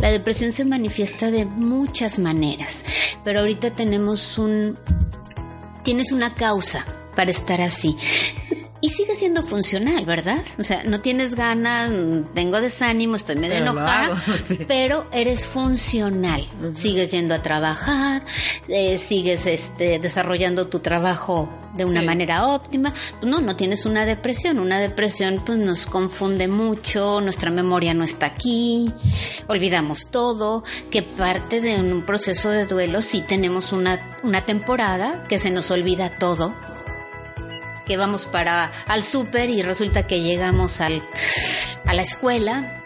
La 0.00 0.10
depresión 0.10 0.52
se 0.52 0.64
manifiesta 0.64 1.30
de 1.30 1.44
muchas 1.44 2.18
maneras, 2.18 2.84
pero 3.24 3.40
ahorita 3.40 3.74
tenemos 3.74 4.38
un... 4.38 4.78
tienes 5.82 6.12
una 6.12 6.34
causa 6.34 6.84
para 7.16 7.30
estar 7.30 7.60
así. 7.60 7.96
Y 8.82 8.88
sigue 8.88 9.14
siendo 9.14 9.42
funcional, 9.42 10.06
¿verdad? 10.06 10.42
O 10.58 10.64
sea, 10.64 10.82
no 10.84 11.00
tienes 11.00 11.34
ganas, 11.34 11.90
tengo 12.34 12.60
desánimo, 12.62 13.16
estoy 13.16 13.36
medio 13.36 13.56
enojada, 13.56 14.22
pero 14.68 15.06
eres 15.12 15.44
funcional. 15.44 16.48
Sigues 16.74 17.10
yendo 17.10 17.34
a 17.34 17.42
trabajar, 17.42 18.24
eh, 18.68 18.96
sigues 18.96 19.44
este, 19.44 19.98
desarrollando 19.98 20.68
tu 20.68 20.80
trabajo 20.80 21.48
de 21.74 21.84
una 21.84 22.00
manera 22.00 22.46
óptima. 22.46 22.94
No, 23.22 23.40
no 23.40 23.54
tienes 23.54 23.84
una 23.84 24.06
depresión. 24.06 24.58
Una 24.58 24.80
depresión 24.80 25.42
pues 25.44 25.58
nos 25.58 25.86
confunde 25.86 26.48
mucho, 26.48 27.20
nuestra 27.20 27.50
memoria 27.50 27.92
no 27.92 28.04
está 28.04 28.26
aquí, 28.26 28.90
olvidamos 29.46 30.08
todo, 30.10 30.64
que 30.90 31.02
parte 31.02 31.60
de 31.60 31.76
un 31.76 32.02
proceso 32.02 32.48
de 32.48 32.64
duelo 32.64 33.02
sí 33.02 33.20
tenemos 33.20 33.72
una, 33.72 34.18
una 34.22 34.46
temporada 34.46 35.24
que 35.28 35.38
se 35.38 35.50
nos 35.50 35.70
olvida 35.70 36.16
todo 36.18 36.54
que 37.90 37.96
vamos 37.96 38.24
para 38.24 38.70
al 38.86 39.02
súper 39.02 39.50
y 39.50 39.62
resulta 39.62 40.06
que 40.06 40.20
llegamos 40.20 40.80
al, 40.80 41.02
a 41.84 41.92
la 41.92 42.02
escuela 42.02 42.80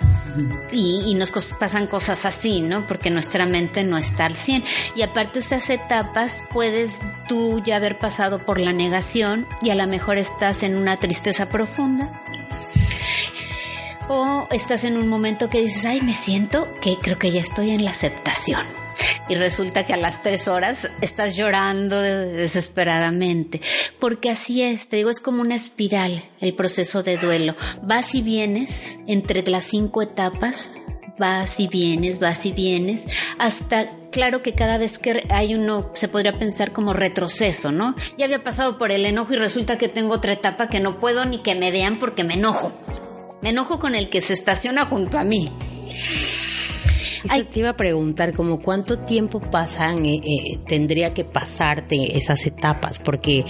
y, 0.72 1.14
nos 1.14 1.30
pasan 1.30 1.88
cosas 1.88 2.24
así, 2.24 2.62
¿no? 2.62 2.86
Porque 2.86 3.10
nuestra 3.10 3.44
mente 3.44 3.84
no 3.84 3.98
está 3.98 4.24
al 4.24 4.34
100. 4.34 4.64
Y 4.96 5.02
aparte 5.02 5.40
estas 5.40 5.68
etapas, 5.68 6.42
puedes 6.50 7.00
tú 7.28 7.60
ya 7.62 7.76
haber 7.76 7.98
pasado 7.98 8.38
por 8.38 8.58
la 8.58 8.72
negación 8.72 9.46
y 9.60 9.68
a 9.68 9.74
lo 9.74 9.86
mejor 9.86 10.16
estás 10.16 10.62
en 10.62 10.74
una 10.74 10.96
tristeza 10.96 11.50
profunda. 11.50 12.22
O 14.08 14.48
estás 14.52 14.84
en 14.84 14.96
un 14.96 15.08
momento 15.08 15.50
que 15.50 15.60
dices, 15.60 15.84
ay, 15.84 16.00
me 16.00 16.14
siento 16.14 16.72
que 16.80 16.96
creo 16.96 17.18
que 17.18 17.30
ya 17.30 17.42
estoy 17.42 17.72
en 17.72 17.84
la 17.84 17.90
aceptación 17.90 18.83
y 19.28 19.34
resulta 19.34 19.86
que 19.86 19.94
a 19.94 19.96
las 19.96 20.22
tres 20.22 20.48
horas 20.48 20.90
estás 21.00 21.36
llorando 21.36 22.00
desesperadamente, 22.00 23.60
porque 23.98 24.30
así 24.30 24.62
es, 24.62 24.88
te 24.88 24.96
digo, 24.96 25.10
es 25.10 25.20
como 25.20 25.40
una 25.40 25.54
espiral 25.54 26.22
el 26.40 26.54
proceso 26.54 27.02
de 27.02 27.16
duelo. 27.16 27.54
Vas 27.82 28.14
y 28.14 28.22
vienes 28.22 28.98
entre 29.06 29.42
las 29.48 29.64
cinco 29.64 30.02
etapas, 30.02 30.80
vas 31.18 31.60
y 31.60 31.68
vienes, 31.68 32.18
vas 32.18 32.44
y 32.46 32.52
vienes, 32.52 33.06
hasta 33.38 33.88
claro 34.10 34.42
que 34.42 34.54
cada 34.54 34.78
vez 34.78 34.98
que 34.98 35.26
hay 35.30 35.54
uno 35.54 35.90
se 35.94 36.08
podría 36.08 36.38
pensar 36.38 36.72
como 36.72 36.92
retroceso, 36.92 37.72
¿no? 37.72 37.96
Ya 38.16 38.26
había 38.26 38.44
pasado 38.44 38.78
por 38.78 38.92
el 38.92 39.06
enojo 39.06 39.32
y 39.32 39.36
resulta 39.36 39.78
que 39.78 39.88
tengo 39.88 40.14
otra 40.14 40.32
etapa 40.32 40.68
que 40.68 40.80
no 40.80 40.98
puedo 40.98 41.24
ni 41.24 41.38
que 41.38 41.54
me 41.54 41.70
vean 41.70 41.98
porque 41.98 42.24
me 42.24 42.34
enojo. 42.34 42.72
Me 43.42 43.50
enojo 43.50 43.78
con 43.78 43.94
el 43.94 44.08
que 44.08 44.20
se 44.20 44.32
estaciona 44.32 44.86
junto 44.86 45.18
a 45.18 45.24
mí. 45.24 45.52
Te 47.28 47.60
iba 47.60 47.70
a 47.70 47.76
preguntar, 47.76 48.34
como 48.34 48.60
cuánto 48.60 48.98
tiempo 48.98 49.40
pasan, 49.40 50.04
eh, 50.04 50.16
eh, 50.16 50.58
tendría 50.66 51.14
que 51.14 51.24
pasarte 51.24 52.18
esas 52.18 52.44
etapas, 52.46 52.98
porque 52.98 53.44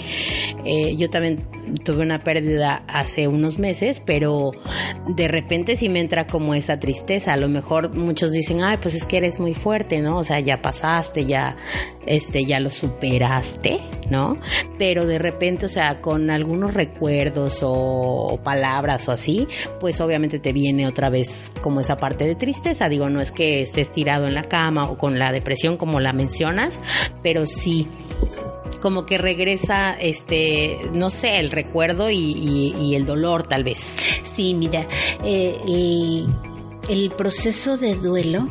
eh, 0.65 0.95
yo 0.97 1.11
también 1.11 1.41
tuve 1.85 2.03
una 2.03 2.21
pérdida 2.21 2.83
hace 2.89 3.29
unos 3.29 3.59
meses, 3.59 4.03
pero 4.05 4.53
de 5.09 5.29
repente 5.29 5.77
sí 5.77 5.89
me 5.89 6.01
entra 6.01 6.27
como 6.27 6.55
esa 6.55 6.79
tristeza. 6.79 7.33
A 7.33 7.37
lo 7.37 7.49
mejor 7.49 7.95
muchos 7.95 8.33
dicen, 8.33 8.63
ay, 8.63 8.79
pues 8.81 8.95
es 8.95 9.05
que 9.05 9.19
eres 9.19 9.41
muy 9.41 9.55
fuerte, 9.55 10.01
¿no? 10.01 10.19
O 10.19 10.25
sea, 10.25 10.41
ya 10.41 10.63
pasaste, 10.63 11.27
ya, 11.27 11.57
este, 12.07 12.45
ya 12.45 12.61
lo 12.61 12.71
superaste, 12.71 13.81
¿no? 14.11 14.39
Pero 14.79 15.07
de 15.07 15.19
repente, 15.19 15.67
o 15.67 15.69
sea, 15.69 16.01
con 16.01 16.31
algunos 16.31 16.75
recuerdos 16.75 17.61
o, 17.63 18.41
palabras 18.43 19.09
o 19.09 19.13
así, 19.13 19.49
pues 19.81 20.01
obviamente 20.01 20.39
te 20.39 20.53
viene 20.53 20.87
otra 20.87 21.11
vez 21.11 21.51
como 21.63 21.81
esa 21.81 21.97
parte 21.97 22.25
de 22.25 22.35
tristeza. 22.35 22.89
Digo, 22.89 23.09
no 23.09 23.21
es 23.21 23.33
que 23.33 23.63
estés 23.63 23.93
tirado 23.93 24.27
en 24.27 24.35
la 24.35 24.45
cama 24.45 24.91
o 24.91 24.99
con 24.99 25.19
la 25.19 25.33
depresión 25.33 25.77
como 25.77 26.01
la 26.01 26.13
mencionas, 26.13 26.81
pero 27.23 27.47
sí 27.47 27.89
como 28.85 29.07
que 29.07 29.17
regresa, 29.17 29.95
este, 29.99 30.77
no 30.93 31.09
sé, 31.09 31.39
el 31.39 31.51
recuerdo 31.55 32.11
y, 32.11 32.95
el 32.95 33.07
dolor 33.07 33.47
tal 33.47 33.65
vez. 33.65 33.81
Sí, 34.23 34.55
mira, 34.55 34.87
eh, 35.25 36.27
el, 36.89 37.11
proceso 37.17 37.77
de 37.77 37.95
duelo 37.95 38.49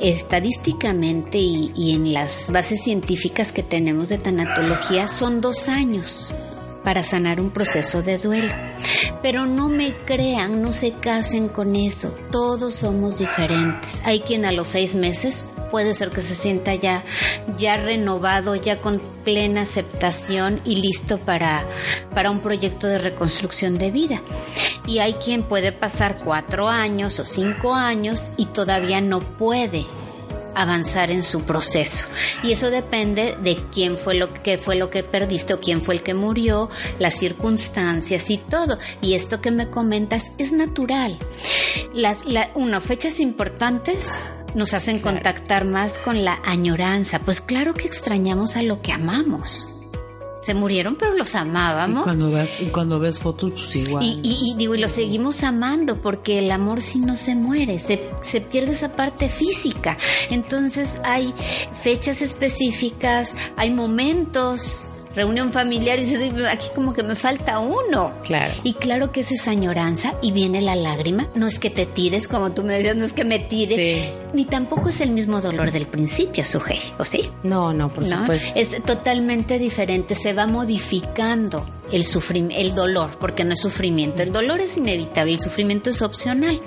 estadísticamente 0.00 1.38
y, 1.38 1.72
y, 1.74 1.94
en 1.94 2.12
las 2.12 2.50
bases 2.50 2.82
científicas 2.82 3.52
que 3.52 3.62
tenemos 3.62 4.08
de 4.08 4.18
tanatología 4.18 5.08
son 5.08 5.40
dos 5.40 5.68
años. 5.68 6.32
Para 6.84 7.02
sanar 7.02 7.40
un 7.40 7.50
proceso 7.50 8.02
de 8.02 8.18
duelo. 8.18 8.52
Pero 9.22 9.46
no 9.46 9.68
me 9.68 9.96
crean, 9.96 10.62
no 10.62 10.72
se 10.72 10.92
casen 10.92 11.48
con 11.48 11.76
eso. 11.76 12.14
Todos 12.30 12.74
somos 12.74 13.18
diferentes. 13.18 14.00
Hay 14.04 14.20
quien 14.20 14.44
a 14.44 14.52
los 14.52 14.68
seis 14.68 14.94
meses 14.94 15.44
puede 15.70 15.94
ser 15.94 16.10
que 16.10 16.22
se 16.22 16.34
sienta 16.34 16.74
ya, 16.74 17.04
ya 17.56 17.76
renovado, 17.76 18.54
ya 18.54 18.80
con 18.80 19.00
plena 19.24 19.62
aceptación 19.62 20.60
y 20.64 20.76
listo 20.76 21.18
para, 21.18 21.66
para 22.14 22.30
un 22.30 22.40
proyecto 22.40 22.86
de 22.86 22.98
reconstrucción 22.98 23.78
de 23.78 23.90
vida. 23.90 24.22
Y 24.86 25.00
hay 25.00 25.14
quien 25.14 25.42
puede 25.42 25.72
pasar 25.72 26.18
cuatro 26.24 26.68
años 26.68 27.20
o 27.20 27.26
cinco 27.26 27.74
años 27.74 28.30
y 28.36 28.46
todavía 28.46 29.00
no 29.00 29.20
puede 29.20 29.84
avanzar 30.58 31.10
en 31.10 31.22
su 31.22 31.42
proceso. 31.42 32.06
Y 32.42 32.52
eso 32.52 32.70
depende 32.70 33.36
de 33.42 33.56
quién 33.72 33.96
fue 33.96 34.14
lo 34.14 34.32
que 34.32 34.58
fue 34.58 34.76
lo 34.76 34.90
que 34.90 35.02
perdiste 35.02 35.54
o 35.54 35.60
quién 35.60 35.82
fue 35.82 35.94
el 35.94 36.02
que 36.02 36.14
murió, 36.14 36.68
las 36.98 37.14
circunstancias 37.14 38.28
y 38.30 38.38
todo. 38.38 38.78
Y 39.00 39.14
esto 39.14 39.40
que 39.40 39.50
me 39.50 39.68
comentas 39.68 40.32
es 40.38 40.52
natural. 40.52 41.18
Las, 41.94 42.24
la, 42.24 42.50
una, 42.54 42.80
fechas 42.80 43.20
importantes 43.20 44.30
nos 44.54 44.74
hacen 44.74 44.98
contactar 44.98 45.64
más 45.64 45.98
con 45.98 46.24
la 46.24 46.40
añoranza. 46.44 47.20
Pues 47.20 47.40
claro 47.40 47.74
que 47.74 47.86
extrañamos 47.86 48.56
a 48.56 48.62
lo 48.62 48.82
que 48.82 48.92
amamos 48.92 49.68
se 50.42 50.54
murieron, 50.54 50.96
pero 50.96 51.14
los 51.14 51.34
amábamos. 51.34 52.00
Y 52.00 52.04
cuando 52.04 52.30
ves, 52.30 52.50
cuando 52.72 52.98
ves 52.98 53.18
fotos, 53.18 53.52
pues 53.52 53.76
igual. 53.76 54.04
Y, 54.04 54.20
y, 54.22 54.54
digo, 54.56 54.74
y 54.74 54.78
los 54.78 54.92
seguimos 54.92 55.42
amando, 55.42 56.00
porque 56.00 56.38
el 56.38 56.50
amor 56.50 56.80
sí 56.80 57.00
no 57.00 57.16
se 57.16 57.34
muere, 57.34 57.78
se, 57.78 58.10
se 58.20 58.40
pierde 58.40 58.72
esa 58.72 58.94
parte 58.94 59.28
física. 59.28 59.96
Entonces 60.30 60.96
hay 61.04 61.34
fechas 61.82 62.22
específicas, 62.22 63.34
hay 63.56 63.70
momentos 63.70 64.88
reunión 65.18 65.52
familiar 65.52 65.98
y 65.98 66.04
dices, 66.04 66.32
aquí 66.50 66.68
como 66.74 66.94
que 66.94 67.02
me 67.02 67.16
falta 67.16 67.58
uno. 67.58 68.12
Claro. 68.24 68.54
Y 68.62 68.74
claro 68.74 69.12
que 69.12 69.20
es 69.20 69.32
esa 69.32 69.50
añoranza 69.50 70.14
y 70.22 70.32
viene 70.32 70.62
la 70.62 70.76
lágrima. 70.76 71.28
No 71.34 71.46
es 71.46 71.58
que 71.58 71.70
te 71.70 71.84
tires, 71.84 72.28
como 72.28 72.52
tú 72.52 72.62
me 72.62 72.74
decías, 72.74 72.96
no 72.96 73.04
es 73.04 73.12
que 73.12 73.24
me 73.24 73.38
tire. 73.38 74.14
Ni 74.32 74.44
tampoco 74.44 74.88
es 74.88 75.00
el 75.00 75.10
mismo 75.10 75.40
dolor 75.40 75.70
del 75.72 75.86
principio, 75.86 76.44
Sujei, 76.44 76.80
¿o 76.98 77.04
sí? 77.04 77.28
No, 77.42 77.74
no, 77.74 77.92
por 77.92 78.06
supuesto. 78.06 78.52
Es 78.54 78.82
totalmente 78.84 79.58
diferente, 79.58 80.14
se 80.14 80.32
va 80.32 80.46
modificando 80.46 81.66
el 81.92 82.06
el 82.50 82.74
dolor, 82.74 83.18
porque 83.18 83.44
no 83.44 83.54
es 83.54 83.60
sufrimiento. 83.60 84.22
El 84.22 84.32
dolor 84.32 84.60
es 84.60 84.76
inevitable, 84.76 85.34
el 85.34 85.40
sufrimiento 85.40 85.90
es 85.90 86.02
opcional. 86.02 86.60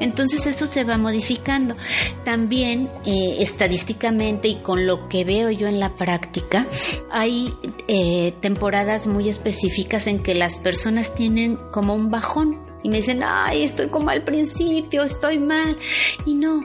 Entonces 0.00 0.46
eso 0.46 0.66
se 0.66 0.84
va 0.84 0.98
modificando. 0.98 1.76
También 2.24 2.90
eh, 3.06 3.36
estadísticamente 3.40 4.48
y 4.48 4.56
con 4.56 4.86
lo 4.86 5.08
que 5.08 5.24
veo 5.24 5.50
yo 5.50 5.68
en 5.68 5.80
la 5.80 5.96
práctica, 5.96 6.66
hay 7.10 7.54
eh, 7.86 8.32
temporadas 8.40 9.06
muy 9.06 9.28
específicas 9.28 10.06
en 10.06 10.22
que 10.22 10.34
las 10.34 10.58
personas 10.58 11.14
tienen 11.14 11.56
como 11.72 11.94
un 11.94 12.10
bajón 12.10 12.68
y 12.82 12.90
me 12.90 12.98
dicen, 12.98 13.22
ay, 13.24 13.64
estoy 13.64 13.88
como 13.88 14.10
al 14.10 14.22
principio, 14.22 15.02
estoy 15.02 15.38
mal. 15.38 15.76
Y 16.26 16.34
no, 16.34 16.64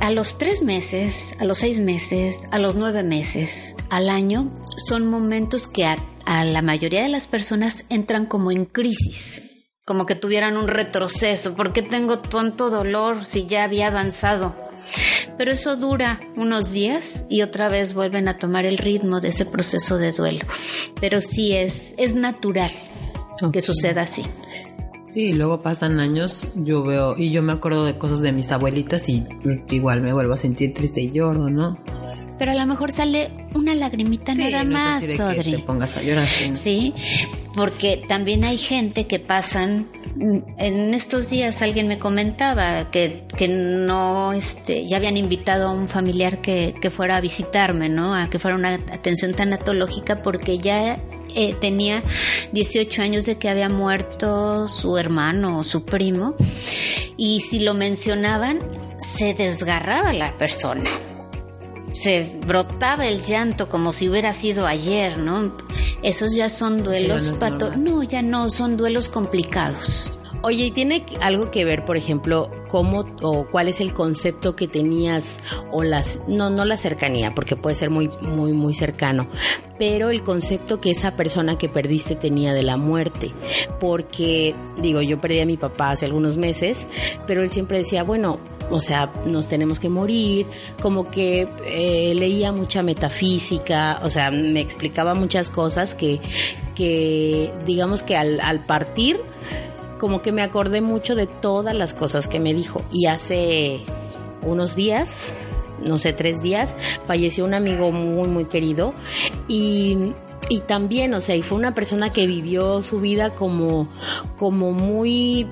a 0.00 0.10
los 0.10 0.38
tres 0.38 0.62
meses, 0.62 1.32
a 1.40 1.44
los 1.44 1.58
seis 1.58 1.80
meses, 1.80 2.46
a 2.50 2.58
los 2.58 2.74
nueve 2.74 3.02
meses, 3.02 3.74
al 3.88 4.10
año, 4.10 4.50
son 4.86 5.06
momentos 5.06 5.66
que 5.66 5.86
a 6.26 6.44
la 6.44 6.62
mayoría 6.62 7.02
de 7.02 7.08
las 7.08 7.26
personas 7.26 7.84
entran 7.88 8.26
como 8.26 8.50
en 8.50 8.64
crisis 8.64 9.42
como 9.84 10.06
que 10.06 10.14
tuvieran 10.14 10.56
un 10.56 10.68
retroceso. 10.68 11.54
¿Por 11.54 11.72
qué 11.72 11.82
tengo 11.82 12.18
tanto 12.18 12.70
dolor 12.70 13.24
si 13.24 13.46
ya 13.46 13.64
había 13.64 13.88
avanzado? 13.88 14.54
Pero 15.36 15.52
eso 15.52 15.76
dura 15.76 16.20
unos 16.36 16.70
días 16.72 17.24
y 17.28 17.42
otra 17.42 17.68
vez 17.68 17.94
vuelven 17.94 18.28
a 18.28 18.38
tomar 18.38 18.64
el 18.64 18.78
ritmo 18.78 19.20
de 19.20 19.28
ese 19.28 19.44
proceso 19.44 19.98
de 19.98 20.12
duelo. 20.12 20.46
Pero 21.00 21.20
sí 21.20 21.52
es, 21.52 21.94
es 21.96 22.14
natural 22.14 22.70
que 23.52 23.60
suceda 23.60 24.02
así. 24.02 24.24
Sí, 25.12 25.34
luego 25.34 25.60
pasan 25.60 26.00
años, 26.00 26.48
yo 26.54 26.82
veo, 26.82 27.18
y 27.18 27.30
yo 27.30 27.42
me 27.42 27.52
acuerdo 27.52 27.84
de 27.84 27.98
cosas 27.98 28.20
de 28.20 28.32
mis 28.32 28.50
abuelitas 28.50 29.10
y 29.10 29.22
igual 29.70 30.00
me 30.00 30.14
vuelvo 30.14 30.32
a 30.32 30.38
sentir 30.38 30.72
triste 30.72 31.02
y 31.02 31.10
lloro, 31.10 31.50
¿no? 31.50 31.76
Pero 32.38 32.52
a 32.52 32.54
lo 32.54 32.66
mejor 32.66 32.90
sale 32.92 33.30
una 33.52 33.74
lagrimita 33.74 34.34
nada 34.34 34.64
más, 34.64 35.06
de 35.06 35.18
Que 35.34 35.50
te 35.50 35.58
pongas 35.58 35.98
a 35.98 36.02
llorar. 36.02 36.26
Sí, 36.54 36.94
porque 37.54 38.02
también 38.08 38.42
hay 38.44 38.56
gente 38.56 39.06
que 39.06 39.18
pasan 39.18 39.86
en 40.58 40.94
estos 40.94 41.28
días 41.28 41.60
alguien 41.60 41.88
me 41.88 41.98
comentaba 41.98 42.90
que, 42.90 43.24
que 43.36 43.48
no, 43.48 44.32
este, 44.32 44.86
ya 44.86 44.96
habían 44.96 45.18
invitado 45.18 45.68
a 45.68 45.72
un 45.72 45.88
familiar 45.88 46.40
que, 46.40 46.74
que 46.80 46.90
fuera 46.90 47.16
a 47.16 47.20
visitarme, 47.20 47.88
¿no? 47.88 48.14
A 48.14 48.28
que 48.28 48.38
fuera 48.38 48.56
una 48.56 48.74
atención 48.74 49.34
tanatológica 49.34 50.22
porque 50.22 50.58
ya 50.58 50.98
eh, 51.34 51.54
tenía 51.60 52.02
18 52.52 53.02
años 53.02 53.26
de 53.26 53.38
que 53.38 53.48
había 53.48 53.68
muerto 53.68 54.68
su 54.68 54.96
hermano 54.98 55.58
o 55.58 55.64
su 55.64 55.84
primo 55.84 56.34
y 57.16 57.40
si 57.40 57.60
lo 57.60 57.74
mencionaban 57.74 58.60
se 58.98 59.34
desgarraba 59.34 60.12
la 60.12 60.36
persona. 60.38 60.90
Se 61.92 62.38
brotaba 62.46 63.06
el 63.06 63.22
llanto 63.22 63.68
como 63.68 63.92
si 63.92 64.08
hubiera 64.08 64.32
sido 64.32 64.66
ayer, 64.66 65.18
¿no? 65.18 65.52
Esos 66.02 66.34
ya 66.34 66.48
son 66.48 66.82
duelos 66.82 67.34
pato 67.38 67.76
no, 67.76 68.02
ya 68.02 68.22
no, 68.22 68.50
son 68.50 68.76
duelos 68.76 69.08
complicados. 69.08 70.12
Oye, 70.44 70.66
¿y 70.66 70.70
tiene 70.72 71.04
algo 71.20 71.52
que 71.52 71.64
ver, 71.64 71.84
por 71.84 71.96
ejemplo, 71.96 72.50
cómo 72.68 73.04
o 73.22 73.46
cuál 73.46 73.68
es 73.68 73.80
el 73.80 73.92
concepto 73.92 74.56
que 74.56 74.66
tenías 74.66 75.38
o 75.70 75.84
las 75.84 76.20
no 76.26 76.50
no 76.50 76.64
la 76.64 76.76
cercanía, 76.76 77.32
porque 77.32 77.54
puede 77.54 77.76
ser 77.76 77.90
muy 77.90 78.10
muy 78.22 78.52
muy 78.52 78.74
cercano, 78.74 79.28
pero 79.78 80.10
el 80.10 80.24
concepto 80.24 80.80
que 80.80 80.90
esa 80.90 81.14
persona 81.14 81.58
que 81.58 81.68
perdiste 81.68 82.16
tenía 82.16 82.54
de 82.54 82.64
la 82.64 82.76
muerte, 82.76 83.30
porque 83.78 84.54
digo, 84.78 85.00
yo 85.00 85.20
perdí 85.20 85.38
a 85.38 85.46
mi 85.46 85.58
papá 85.58 85.90
hace 85.92 86.06
algunos 86.06 86.36
meses, 86.36 86.88
pero 87.26 87.42
él 87.42 87.52
siempre 87.52 87.78
decía, 87.78 88.02
bueno, 88.02 88.40
o 88.72 88.80
sea, 88.80 89.12
nos 89.26 89.48
tenemos 89.48 89.78
que 89.78 89.88
morir, 89.88 90.46
como 90.80 91.10
que 91.10 91.46
eh, 91.64 92.14
leía 92.14 92.52
mucha 92.52 92.82
metafísica, 92.82 94.00
o 94.02 94.10
sea, 94.10 94.30
me 94.30 94.60
explicaba 94.60 95.14
muchas 95.14 95.50
cosas 95.50 95.94
que, 95.94 96.20
que 96.74 97.52
digamos 97.66 98.02
que 98.02 98.16
al, 98.16 98.40
al 98.40 98.64
partir 98.64 99.20
como 100.02 100.20
que 100.20 100.32
me 100.32 100.42
acordé 100.42 100.80
mucho 100.80 101.14
de 101.14 101.28
todas 101.28 101.76
las 101.76 101.94
cosas 101.94 102.26
que 102.26 102.40
me 102.40 102.52
dijo. 102.54 102.82
Y 102.90 103.06
hace 103.06 103.84
unos 104.42 104.74
días, 104.74 105.32
no 105.80 105.96
sé, 105.96 106.12
tres 106.12 106.42
días, 106.42 106.74
falleció 107.06 107.44
un 107.44 107.54
amigo 107.54 107.92
muy, 107.92 108.26
muy 108.26 108.46
querido. 108.46 108.94
Y, 109.46 110.12
y 110.48 110.58
también, 110.58 111.14
o 111.14 111.20
sea, 111.20 111.36
y 111.36 111.42
fue 111.42 111.56
una 111.56 111.72
persona 111.72 112.12
que 112.12 112.26
vivió 112.26 112.82
su 112.82 113.00
vida 113.00 113.36
como, 113.36 113.86
como 114.36 114.72
muy... 114.72 115.46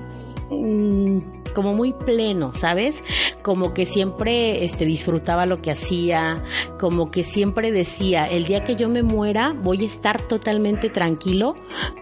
Mm, 0.49 1.19
como 1.51 1.73
muy 1.73 1.93
pleno, 1.93 2.53
¿sabes? 2.53 3.01
Como 3.41 3.73
que 3.73 3.85
siempre 3.85 4.63
este, 4.63 4.85
disfrutaba 4.85 5.45
lo 5.45 5.61
que 5.61 5.71
hacía, 5.71 6.43
como 6.79 7.11
que 7.11 7.23
siempre 7.23 7.71
decía, 7.71 8.25
el 8.25 8.45
día 8.45 8.63
que 8.63 8.75
yo 8.75 8.89
me 8.89 9.03
muera 9.03 9.53
voy 9.55 9.83
a 9.83 9.85
estar 9.85 10.21
totalmente 10.21 10.89
tranquilo 10.89 11.55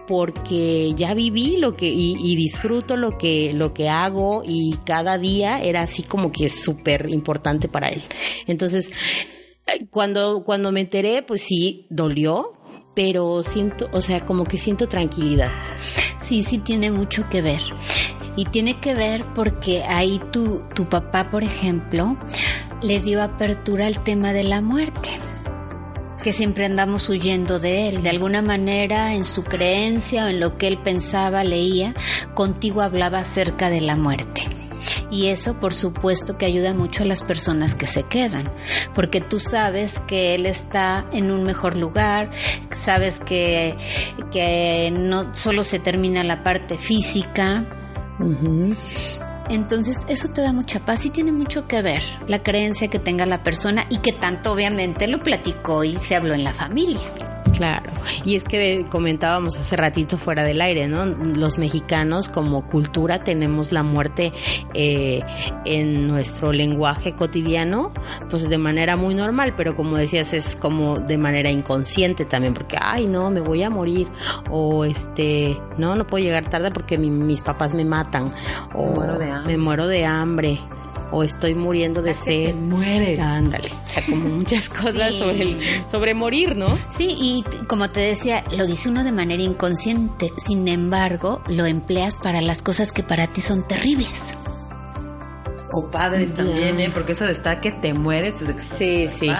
porque 0.06 0.92
ya 0.96 1.14
viví 1.14 1.56
lo 1.56 1.74
que 1.76 1.86
y, 1.86 2.36
disfruto 2.36 2.96
lo 2.96 3.18
que 3.18 3.52
lo 3.52 3.74
que 3.74 3.88
hago 3.88 4.42
y 4.46 4.76
cada 4.84 5.18
día 5.18 5.60
era 5.60 5.82
así 5.82 6.02
como 6.02 6.32
que 6.32 6.48
súper 6.48 7.10
importante 7.10 7.68
para 7.68 7.88
él. 7.88 8.04
Entonces, 8.46 8.90
cuando, 9.90 10.42
cuando 10.44 10.72
me 10.72 10.80
enteré, 10.80 11.22
pues 11.22 11.42
sí, 11.42 11.86
dolió, 11.90 12.52
pero 12.94 13.42
siento, 13.42 13.88
o 13.92 14.00
sea, 14.00 14.24
como 14.26 14.44
que 14.44 14.58
siento 14.58 14.88
tranquilidad. 14.88 15.50
Sí, 16.18 16.42
sí 16.42 16.58
tiene 16.58 16.90
mucho 16.90 17.28
que 17.28 17.42
ver. 17.42 17.62
Y 18.36 18.44
tiene 18.46 18.80
que 18.80 18.94
ver 18.94 19.24
porque 19.34 19.82
ahí 19.84 20.20
tu, 20.32 20.62
tu 20.74 20.88
papá, 20.88 21.30
por 21.30 21.42
ejemplo, 21.42 22.16
le 22.82 23.00
dio 23.00 23.22
apertura 23.22 23.86
al 23.86 24.02
tema 24.02 24.32
de 24.32 24.44
la 24.44 24.60
muerte 24.60 25.10
que 26.22 26.32
siempre 26.32 26.66
andamos 26.66 27.08
huyendo 27.08 27.58
de 27.58 27.88
él. 27.88 28.02
De 28.02 28.10
alguna 28.10 28.42
manera, 28.42 29.14
en 29.14 29.24
su 29.24 29.42
creencia 29.42 30.26
o 30.26 30.28
en 30.28 30.40
lo 30.40 30.56
que 30.56 30.68
él 30.68 30.78
pensaba, 30.78 31.44
leía, 31.44 31.94
contigo 32.34 32.82
hablaba 32.82 33.20
acerca 33.20 33.70
de 33.70 33.80
la 33.80 33.96
muerte. 33.96 34.42
Y 35.10 35.26
eso, 35.26 35.58
por 35.58 35.74
supuesto, 35.74 36.36
que 36.36 36.46
ayuda 36.46 36.72
mucho 36.72 37.02
a 37.02 37.06
las 37.06 37.22
personas 37.22 37.74
que 37.74 37.86
se 37.86 38.04
quedan, 38.04 38.50
porque 38.94 39.20
tú 39.20 39.40
sabes 39.40 40.00
que 40.06 40.34
él 40.34 40.46
está 40.46 41.04
en 41.12 41.32
un 41.32 41.42
mejor 41.42 41.76
lugar, 41.76 42.30
sabes 42.70 43.18
que, 43.18 43.76
que 44.30 44.92
no 44.92 45.34
solo 45.34 45.64
se 45.64 45.80
termina 45.80 46.22
la 46.22 46.44
parte 46.44 46.78
física, 46.78 47.64
entonces, 49.50 50.06
eso 50.08 50.28
te 50.28 50.42
da 50.42 50.52
mucha 50.52 50.84
paz 50.84 51.04
y 51.06 51.10
tiene 51.10 51.32
mucho 51.32 51.66
que 51.66 51.82
ver 51.82 52.02
la 52.28 52.40
creencia 52.40 52.88
que 52.88 53.00
tenga 53.00 53.26
la 53.26 53.42
persona 53.42 53.84
y 53.90 53.98
que 53.98 54.12
tanto 54.12 54.52
obviamente 54.52 55.08
lo 55.08 55.18
platicó 55.18 55.82
y 55.82 55.96
se 55.96 56.14
habló 56.14 56.34
en 56.34 56.44
la 56.44 56.52
familia. 56.52 57.00
Claro, 57.52 57.92
y 58.24 58.36
es 58.36 58.44
que 58.44 58.86
comentábamos 58.90 59.56
hace 59.56 59.76
ratito 59.76 60.18
fuera 60.18 60.44
del 60.44 60.60
aire, 60.60 60.88
¿no? 60.88 61.04
Los 61.04 61.58
mexicanos 61.58 62.28
como 62.28 62.66
cultura 62.66 63.20
tenemos 63.20 63.72
la 63.72 63.82
muerte 63.82 64.32
eh, 64.74 65.20
en 65.64 66.06
nuestro 66.06 66.52
lenguaje 66.52 67.14
cotidiano, 67.14 67.92
pues 68.28 68.48
de 68.48 68.58
manera 68.58 68.96
muy 68.96 69.14
normal, 69.14 69.54
pero 69.56 69.74
como 69.74 69.96
decías 69.96 70.32
es 70.32 70.56
como 70.56 71.00
de 71.00 71.18
manera 71.18 71.50
inconsciente 71.50 72.24
también, 72.24 72.54
porque 72.54 72.76
ay 72.80 73.06
no, 73.06 73.30
me 73.30 73.40
voy 73.40 73.62
a 73.62 73.70
morir 73.70 74.08
o 74.50 74.84
este, 74.84 75.58
no, 75.76 75.94
no 75.94 76.06
puedo 76.06 76.24
llegar 76.24 76.48
tarde 76.48 76.70
porque 76.70 76.98
mis 76.98 77.40
papás 77.40 77.74
me 77.74 77.84
matan 77.84 78.34
o 78.74 78.86
me 78.86 78.94
muero 78.94 79.18
de 79.18 79.30
hambre. 79.30 79.52
Me 79.52 79.58
muero 79.58 79.86
de 79.86 80.04
hambre 80.04 80.60
o 81.12 81.22
estoy 81.22 81.54
muriendo 81.54 82.02
de 82.02 82.14
sed. 82.14 82.54
mueres. 82.54 83.18
Ándale. 83.18 83.68
O 83.68 83.88
sea, 83.88 84.02
como 84.04 84.28
muchas 84.28 84.68
cosas 84.68 85.14
sobre, 85.14 85.58
sobre 85.90 86.14
morir, 86.14 86.56
¿no? 86.56 86.68
Sí, 86.88 87.16
y 87.18 87.44
como 87.66 87.90
te 87.90 88.00
decía, 88.00 88.44
lo 88.50 88.66
dice 88.66 88.88
uno 88.88 89.04
de 89.04 89.12
manera 89.12 89.42
inconsciente. 89.42 90.32
Sin 90.38 90.66
embargo, 90.68 91.42
lo 91.48 91.66
empleas 91.66 92.16
para 92.18 92.40
las 92.40 92.62
cosas 92.62 92.92
que 92.92 93.02
para 93.02 93.26
ti 93.26 93.40
son 93.40 93.66
terribles. 93.66 94.32
O 95.72 95.88
padres 95.88 96.34
también, 96.34 96.80
¿eh? 96.80 96.90
Porque 96.92 97.12
eso 97.12 97.26
de 97.26 97.32
estar 97.32 97.60
que 97.60 97.70
te 97.70 97.94
mueres. 97.94 98.34
sí, 98.76 99.06
sí. 99.08 99.30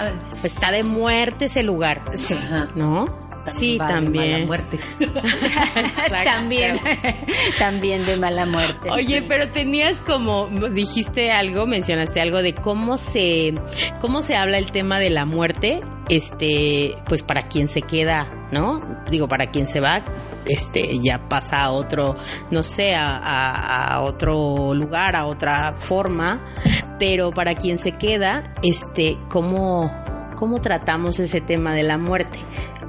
Está 0.43 0.71
de 0.71 0.83
muerte 0.83 1.45
ese 1.45 1.63
lugar. 1.63 2.03
Sí. 2.15 2.37
¿No? 2.75 3.30
Sí, 3.53 3.77
también. 3.77 4.31
mala 4.31 4.45
muerte. 4.45 4.79
también, 6.23 6.79
también 7.59 8.05
de 8.05 8.17
mala 8.17 8.45
muerte. 8.45 8.89
Oye, 8.89 9.21
pero 9.27 9.51
tenías 9.51 9.99
como, 10.01 10.47
dijiste 10.47 11.31
algo, 11.31 11.65
mencionaste 11.65 12.21
algo 12.21 12.41
de 12.41 12.53
cómo 12.53 12.97
se, 12.97 13.53
cómo 13.99 14.21
se 14.21 14.35
habla 14.35 14.57
el 14.57 14.71
tema 14.71 14.99
de 14.99 15.09
la 15.09 15.25
muerte, 15.25 15.81
este, 16.09 16.95
pues 17.07 17.23
para 17.23 17.43
quien 17.43 17.67
se 17.67 17.81
queda, 17.81 18.27
¿no? 18.51 18.81
Digo, 19.09 19.27
para 19.27 19.51
quien 19.51 19.67
se 19.67 19.79
va, 19.79 20.03
este, 20.45 20.99
ya 21.01 21.29
pasa 21.29 21.63
a 21.63 21.71
otro, 21.71 22.17
no 22.51 22.63
sé, 22.63 22.95
a, 22.95 23.95
a 23.95 24.01
otro 24.01 24.73
lugar, 24.73 25.15
a 25.15 25.25
otra 25.25 25.75
forma, 25.79 26.55
pero 26.99 27.31
para 27.31 27.55
quien 27.55 27.77
se 27.77 27.93
queda, 27.93 28.53
este, 28.63 29.17
cómo, 29.29 29.91
cómo 30.35 30.59
tratamos 30.61 31.19
ese 31.19 31.41
tema 31.41 31.73
de 31.73 31.83
la 31.83 31.97
muerte 31.97 32.39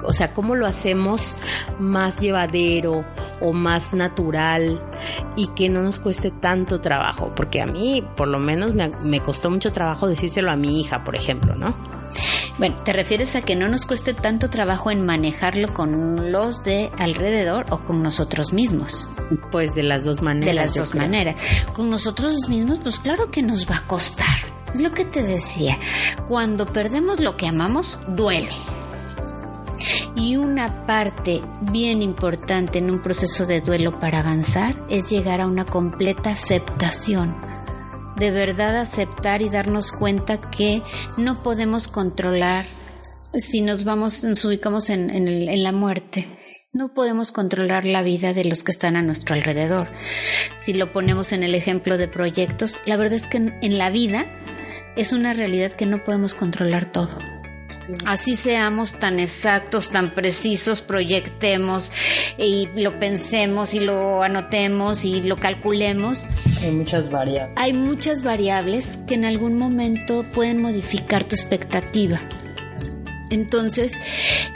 o 0.05 0.13
sea, 0.13 0.33
cómo 0.33 0.55
lo 0.55 0.67
hacemos 0.67 1.37
más 1.79 2.21
llevadero 2.21 3.05
o 3.41 3.53
más 3.53 3.93
natural 3.93 4.81
y 5.37 5.49
que 5.49 5.69
no 5.69 5.83
nos 5.83 5.99
cueste 5.99 6.31
tanto 6.31 6.81
trabajo, 6.81 7.33
porque 7.35 7.61
a 7.61 7.67
mí 7.67 8.05
por 8.17 8.29
lo 8.29 8.39
menos 8.39 8.75
me, 8.75 9.21
costó 9.21 9.51
mucho 9.51 9.73
trabajo 9.73 10.09
decírselo 10.09 10.51
a 10.51 10.57
mi 10.57 10.81
hija, 10.81 11.05
por 11.05 11.17
ejemplo, 11.17 11.55
¿no? 11.55 11.75
Bueno, 12.59 12.77
¿te 12.77 12.93
refieres 12.93 13.35
a 13.35 13.43
que 13.43 13.57
no 13.57 13.69
nos 13.69 13.87
cueste 13.87 14.13
tanto 14.13 14.51
trabajo 14.51 14.91
en 14.91 15.07
manejarlo 15.07 15.73
con 15.73 16.31
los 16.33 16.63
de 16.63 16.91
alrededor 16.99 17.65
o 17.71 17.79
con 17.81 18.03
nosotros 18.03 18.53
mismos? 18.53 19.09
Pues 19.51 19.75
de 19.75 19.83
las 19.83 20.05
dos 20.05 20.21
maneras. 20.21 20.47
De 20.47 20.55
las 20.55 20.75
dos 20.75 20.95
maneras. 20.95 21.35
Con 21.75 21.89
nosotros 21.91 22.49
mismos, 22.49 22.81
pues 22.83 23.01
claro 23.01 23.31
que 23.31 23.43
nos 23.43 23.69
va 23.69 23.77
a 23.77 23.87
costar. 23.87 24.37
Es 24.75 24.81
lo 24.81 24.93
que 24.93 25.07
te 25.07 25.23
decía. 25.23 25.79
Cuando 26.29 26.67
perdemos 26.67 27.21
lo 27.21 27.37
que 27.37 27.49
amamos, 27.49 27.99
duele. 28.09 28.51
Y 30.23 30.37
una 30.37 30.87
parte 30.87 31.43
bien 31.73 32.01
importante 32.01 32.79
en 32.79 32.93
un 32.93 33.03
proceso 33.03 33.45
de 33.45 33.61
duelo 33.61 33.99
para 33.99 34.21
avanzar 34.21 34.81
es 34.89 35.11
llegar 35.11 35.41
a 35.41 35.49
una 35.49 35.65
completa 35.65 36.31
aceptación. 36.31 37.37
De 38.15 38.31
verdad 38.31 38.77
aceptar 38.77 39.43
y 39.43 39.51
darnos 39.51 39.91
cuenta 39.91 40.41
que 40.41 40.81
no 41.17 41.43
podemos 41.43 41.89
controlar 41.89 42.67
si 43.35 43.63
nos 43.63 43.83
vamos, 43.83 44.23
nos 44.23 44.45
ubicamos 44.45 44.91
en, 44.91 45.11
en 45.11 45.63
la 45.65 45.73
muerte. 45.73 46.29
No 46.73 46.95
podemos 46.95 47.33
controlar 47.33 47.85
la 47.85 48.03
vida 48.03 48.33
de 48.33 48.45
los 48.45 48.63
que 48.63 48.71
están 48.71 48.95
a 48.95 49.03
nuestro 49.03 49.35
alrededor. 49.35 49.91
Si 50.55 50.73
lo 50.73 50.93
ponemos 50.93 51.33
en 51.33 51.43
el 51.43 51.57
ejemplo 51.57 51.99
de 51.99 52.07
proyectos, 52.07 52.79
la 52.87 52.97
verdad 52.97 53.15
es 53.15 53.27
que 53.27 53.39
en 53.39 53.77
la 53.77 53.91
vida 53.91 54.27
es 54.97 55.13
una 55.13 55.33
realidad 55.33 55.73
que 55.73 55.87
no 55.87 56.05
podemos 56.05 56.37
controlar 56.37 56.93
todo. 56.93 57.19
Así 58.05 58.37
seamos 58.37 58.95
tan 58.99 59.21
exactos, 59.21 59.91
tan 59.91 60.15
precisos, 60.15 60.83
proyectemos 60.83 61.93
y 62.39 62.69
lo 62.77 62.99
pensemos 62.99 63.75
y 63.75 63.81
lo 63.81 64.23
anotemos 64.23 65.05
y 65.05 65.23
lo 65.23 65.37
calculemos. 65.37 66.27
Hay 66.63 66.73
muchas 66.73 67.11
variables. 67.11 67.55
Hay 67.57 67.73
muchas 67.73 68.23
variables 68.23 68.99
que 69.07 69.15
en 69.15 69.25
algún 69.25 69.57
momento 69.57 70.25
pueden 70.33 70.61
modificar 70.61 71.25
tu 71.25 71.35
expectativa. 71.35 72.21
Entonces, 73.31 73.99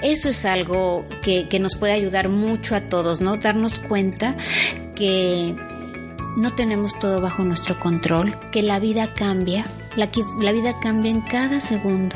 eso 0.02 0.28
es 0.28 0.44
algo 0.44 1.06
que, 1.22 1.48
nos 1.58 1.76
puede 1.76 1.94
ayudar 1.94 2.28
mucho 2.28 2.76
a 2.76 2.82
todos, 2.82 3.22
¿no? 3.22 3.36
Darnos 3.36 3.78
cuenta 3.78 4.36
que 4.94 5.54
no 6.36 6.54
tenemos 6.54 6.98
todo 6.98 7.22
bajo 7.22 7.42
nuestro 7.42 7.80
control, 7.80 8.38
que 8.50 8.62
la 8.62 8.78
vida 8.78 9.14
cambia, 9.14 9.64
la 9.96 10.52
vida 10.52 10.78
cambia 10.80 11.10
en 11.10 11.22
cada 11.22 11.60
segundo 11.60 12.14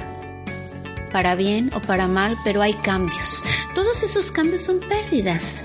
para 1.11 1.35
bien 1.35 1.71
o 1.75 1.81
para 1.81 2.09
mal, 2.09 2.37
pero 2.45 2.63
hay 2.63 2.75
cambios. 2.75 3.45
Todos 3.75 4.03
esos 4.03 4.33
cambios 4.33 4.63
son 4.63 4.81
pérdidas. 4.81 5.63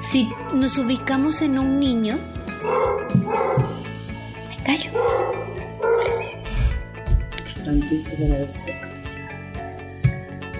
Si 0.00 0.30
nos 0.54 0.78
ubicamos 0.78 1.42
en 1.42 1.58
un 1.58 1.78
niño, 1.78 2.18
me 4.48 4.64
callo. 4.64 4.90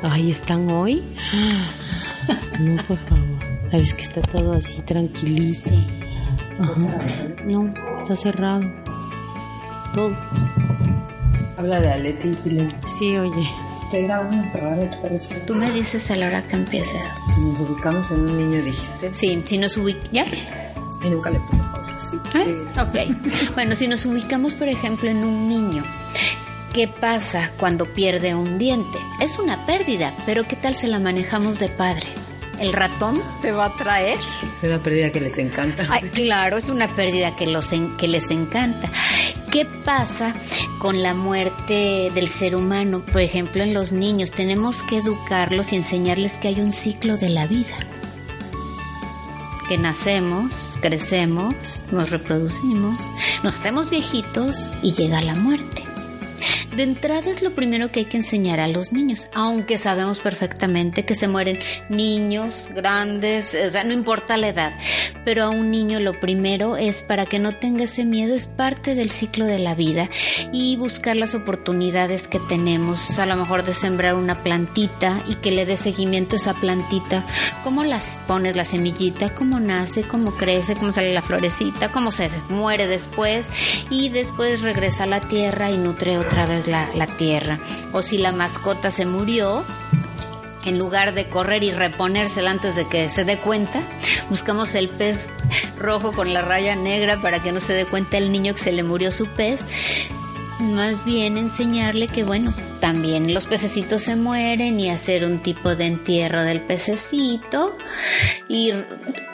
Ay, 0.02 0.30
¿están 0.30 0.70
hoy? 0.70 1.02
No, 2.59 2.83
por 2.85 2.96
favor. 2.98 3.38
Sabes 3.70 3.94
que 3.94 4.02
está 4.02 4.22
todo 4.22 4.54
así 4.54 4.80
tranquilito. 4.83 5.70
Sí. 5.70 5.87
No, 7.46 7.72
está 8.02 8.16
cerrado. 8.16 8.61
Todo. 9.94 10.16
Habla 11.56 11.80
de 11.80 11.92
Aleti 11.92 12.28
y 12.28 12.72
Sí, 12.98 13.16
oye. 13.16 13.69
Tú 15.46 15.55
me 15.55 15.70
dices 15.72 16.11
a 16.11 16.16
la 16.16 16.26
hora 16.26 16.42
que 16.42 16.57
empiece. 16.57 16.96
Si 17.35 17.40
nos 17.40 17.61
ubicamos 17.61 18.11
en 18.11 18.20
un 18.20 18.38
niño, 18.38 18.62
dijiste. 18.62 19.12
Sí, 19.12 19.42
si 19.44 19.59
nos 19.59 19.76
ubicamos. 19.76 20.11
¿Ya? 20.12 20.24
Y 21.03 21.11
nunca 21.11 21.31
le 21.31 21.40
puse 21.40 21.62
pausa. 21.72 21.90
¿Ah? 22.35 22.83
Ok. 22.85 23.55
bueno, 23.55 23.74
si 23.74 23.88
nos 23.88 24.07
ubicamos, 24.07 24.55
por 24.55 24.68
ejemplo, 24.68 25.11
en 25.11 25.24
un 25.24 25.48
niño. 25.48 25.85
¿Qué 26.72 26.87
pasa 26.87 27.50
cuando 27.59 27.92
pierde 27.92 28.37
un 28.37 28.57
diente? 28.59 28.98
Es 29.20 29.40
una 29.40 29.66
pérdida, 29.66 30.14
pero 30.24 30.44
¿qué 30.44 30.55
tal 30.55 30.74
se 30.74 30.87
la 30.87 31.00
manejamos 31.00 31.59
de 31.59 31.68
padre? 31.68 32.07
¿El 32.61 32.72
ratón 32.72 33.20
te 33.42 33.50
va 33.50 33.66
a 33.66 33.76
traer? 33.76 34.18
Es 34.57 34.62
una 34.62 34.81
pérdida 34.81 35.11
que 35.11 35.20
les 35.20 35.37
encanta. 35.38 35.85
Ay, 35.88 36.03
claro, 36.11 36.59
es 36.59 36.68
una 36.68 36.94
pérdida 36.94 37.35
que, 37.35 37.46
los 37.46 37.72
que 37.98 38.07
les 38.07 38.31
encanta. 38.31 38.88
¿Qué 39.50 39.64
pasa 39.64 40.33
con 40.80 41.02
la 41.02 41.14
muerte 41.14 42.10
del 42.12 42.26
ser 42.26 42.56
humano? 42.56 43.04
Por 43.04 43.20
ejemplo, 43.20 43.62
en 43.62 43.74
los 43.74 43.92
niños 43.92 44.32
tenemos 44.32 44.82
que 44.82 44.96
educarlos 44.96 45.72
y 45.72 45.76
enseñarles 45.76 46.38
que 46.38 46.48
hay 46.48 46.60
un 46.60 46.72
ciclo 46.72 47.16
de 47.18 47.28
la 47.28 47.46
vida. 47.46 47.76
Que 49.68 49.78
nacemos, 49.78 50.50
crecemos, 50.80 51.54
nos 51.92 52.10
reproducimos, 52.10 52.98
nos 53.44 53.54
hacemos 53.54 53.90
viejitos 53.90 54.66
y 54.82 54.94
llega 54.94 55.20
la 55.20 55.34
muerte. 55.34 55.79
De 56.74 56.85
entrada 56.85 57.28
es 57.28 57.42
lo 57.42 57.52
primero 57.52 57.90
que 57.90 58.00
hay 58.00 58.04
que 58.04 58.16
enseñar 58.16 58.61
a 58.61 58.68
los 58.68 58.92
niños, 58.92 59.26
aunque 59.35 59.76
sabemos 59.76 60.20
perfectamente 60.20 61.04
que 61.04 61.16
se 61.16 61.26
mueren 61.26 61.59
niños, 61.88 62.68
grandes, 62.72 63.56
o 63.56 63.70
sea, 63.72 63.83
no 63.83 63.92
importa 63.92 64.37
la 64.37 64.48
edad, 64.48 64.72
pero 65.24 65.42
a 65.42 65.50
un 65.50 65.72
niño 65.72 65.98
lo 65.98 66.20
primero 66.20 66.76
es 66.76 67.02
para 67.02 67.26
que 67.26 67.40
no 67.40 67.56
tenga 67.56 67.85
ese 67.85 68.04
miedo, 68.04 68.37
es 68.37 68.46
parte 68.46 68.94
del 68.94 69.11
ciclo 69.11 69.46
de 69.46 69.59
la 69.59 69.74
vida 69.74 70.09
y 70.52 70.76
buscar 70.76 71.16
las 71.16 71.35
oportunidades 71.35 72.28
que 72.28 72.38
tenemos, 72.38 73.18
a 73.18 73.26
lo 73.26 73.35
mejor 73.35 73.64
de 73.64 73.74
sembrar 73.74 74.14
una 74.14 74.44
plantita 74.44 75.20
y 75.28 75.35
que 75.37 75.50
le 75.50 75.66
dé 75.66 75.76
seguimiento 75.76 76.37
a 76.37 76.38
esa 76.38 76.54
plantita, 76.54 77.26
cómo 77.64 77.83
las 77.83 78.16
pones 78.28 78.54
la 78.54 78.64
semillita, 78.64 79.35
cómo 79.35 79.59
nace, 79.59 80.04
cómo 80.04 80.37
crece, 80.37 80.76
cómo 80.76 80.92
sale 80.92 81.12
la 81.12 81.22
florecita, 81.22 81.90
cómo 81.90 82.12
se 82.12 82.30
muere 82.48 82.87
después 82.87 83.48
y 83.90 84.11
después 84.11 84.62
regresa 84.62 85.02
a 85.02 85.06
la 85.06 85.20
tierra 85.20 85.72
y 85.72 85.76
nutre 85.76 86.16
otra 86.16 86.46
vez 86.46 86.61
la, 86.70 87.06
tierra. 87.18 87.59
O 87.92 88.02
si 88.02 88.18
la 88.18 88.33
mascota 88.33 88.90
se 88.90 89.06
murió, 89.06 89.64
en 90.64 90.78
lugar 90.78 91.14
de 91.14 91.28
correr 91.28 91.62
y 91.64 91.72
reponérsela 91.72 92.50
antes 92.50 92.76
de 92.76 92.88
que 92.88 93.09
se 93.09 93.24
dé 93.24 93.38
cuenta, 93.38 93.83
buscamos 94.28 94.74
el 94.74 94.88
pez 94.88 95.28
rojo 95.78 96.12
con 96.12 96.33
la 96.33 96.42
raya 96.42 96.76
negra 96.76 97.20
para 97.20 97.42
que 97.42 97.52
no 97.52 97.61
se 97.61 97.74
dé 97.74 97.87
cuenta 97.87 98.18
el 98.18 98.30
niño 98.30 98.54
que 98.54 98.61
se 98.61 98.72
le 98.72 98.83
murió 98.83 99.12
su 99.12 99.26
pez. 99.26 99.64
Más 100.61 101.06
bien 101.06 101.38
enseñarle 101.38 102.09
que, 102.09 102.22
bueno, 102.22 102.52
también 102.80 103.33
los 103.33 103.46
pececitos 103.46 104.02
se 104.02 104.16
mueren 104.16 104.78
y 104.78 104.90
hacer 104.90 105.24
un 105.24 105.38
tipo 105.38 105.74
de 105.74 105.87
entierro 105.87 106.42
del 106.42 106.61
pececito. 106.61 107.76
Y 108.46 108.72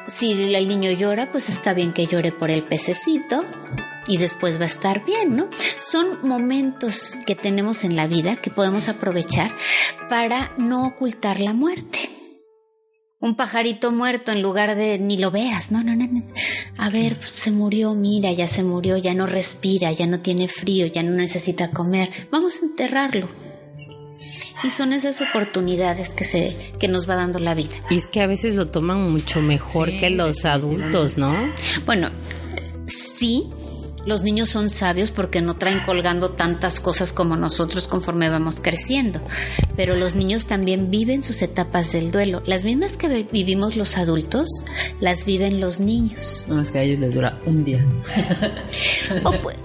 si 0.07 0.55
el 0.55 0.69
niño 0.69 0.93
llora, 0.93 1.27
pues 1.27 1.49
está 1.49 1.75
bien 1.75 1.93
que 1.93 2.07
llore 2.07 2.31
por 2.31 2.51
el 2.51 2.63
pececito 2.63 3.45
y 4.09 4.17
después 4.19 4.59
va 4.59 4.65
a 4.65 4.67
estar 4.67 5.05
bien, 5.05 5.37
¿no? 5.37 5.49
Son 5.79 6.27
momentos 6.27 7.17
que 7.27 7.35
tenemos 7.35 7.85
en 7.85 7.97
la 7.97 8.07
vida 8.07 8.37
que 8.37 8.51
podemos 8.51 8.89
aprovechar 8.89 9.55
para 10.09 10.53
no 10.59 10.87
ocultar 10.87 11.41
la 11.41 11.53
muerte. 11.53 12.11
un 13.19 13.35
pajarito 13.35 13.91
muerto 13.91 14.31
en 14.31 14.43
lugar 14.43 14.77
de 14.77 14.99
ni 14.99 15.17
lo 15.19 15.31
veas. 15.31 15.71
No, 15.73 15.83
no, 15.83 15.97
no. 15.97 16.07
no. 16.07 16.23
A 16.79 16.91
ver, 16.91 17.21
se 17.21 17.51
murió, 17.51 17.95
mira, 17.95 18.31
ya 18.33 18.47
se 18.47 18.63
murió, 18.63 18.99
ya 18.99 19.15
no 19.15 19.27
respira, 19.27 19.91
ya 19.91 20.07
no 20.07 20.21
tiene 20.21 20.49
frío, 20.49 20.87
ya 20.87 21.03
no 21.03 21.13
necesita 21.13 21.71
comer. 21.71 22.11
Vamos 22.31 22.57
a 22.57 22.67
enterrarlo. 22.67 23.29
Y 24.63 24.71
son 24.71 24.93
esas 24.93 25.21
oportunidades 25.21 26.11
que 26.11 26.25
se 26.25 26.57
que 26.79 26.89
nos 26.89 27.09
va 27.09 27.17
dando 27.17 27.39
la 27.39 27.55
vida. 27.55 27.75
Y 27.91 27.97
es 27.97 28.07
que 28.07 28.21
a 28.21 28.27
veces 28.27 28.55
lo 28.55 28.67
toman 28.69 29.11
mucho 29.11 29.41
mejor 29.41 29.91
Sí, 29.91 29.99
que 29.99 30.11
los 30.11 30.45
adultos, 30.45 31.19
¿no? 31.19 31.53
Bueno, 31.85 32.11
sí, 32.87 33.51
los 34.07 34.23
niños 34.23 34.49
son 34.49 34.71
sabios 34.71 35.11
porque 35.11 35.43
no 35.43 35.55
traen 35.55 35.81
colgando 35.81 36.31
tantas 36.31 36.81
cosas 36.81 37.13
como 37.13 37.37
nosotros 37.37 37.89
conforme 37.89 38.29
vamos 38.31 38.61
creciendo. 38.61 39.21
Pero 39.77 39.95
los 39.97 40.15
niños 40.15 40.47
también 40.47 40.91
viven 40.91 41.23
sus 41.23 41.43
etapas 41.43 41.93
del 41.93 42.11
duelo. 42.11 42.43
Las 42.47 42.65
mismas 42.65 42.97
que 42.97 43.09
vi- 43.09 43.29
vivimos 43.31 43.77
los 43.77 43.97
adultos, 43.99 44.49
las 45.01 45.25
viven 45.27 45.61
los 45.61 45.81
niños. 45.81 46.45
No, 46.49 46.63
es 46.63 46.71
que 46.71 46.79
a 46.79 46.83
ellos 46.83 47.01
les 47.01 47.13
dura 47.15 47.41
un 47.47 47.65
día. 47.65 47.85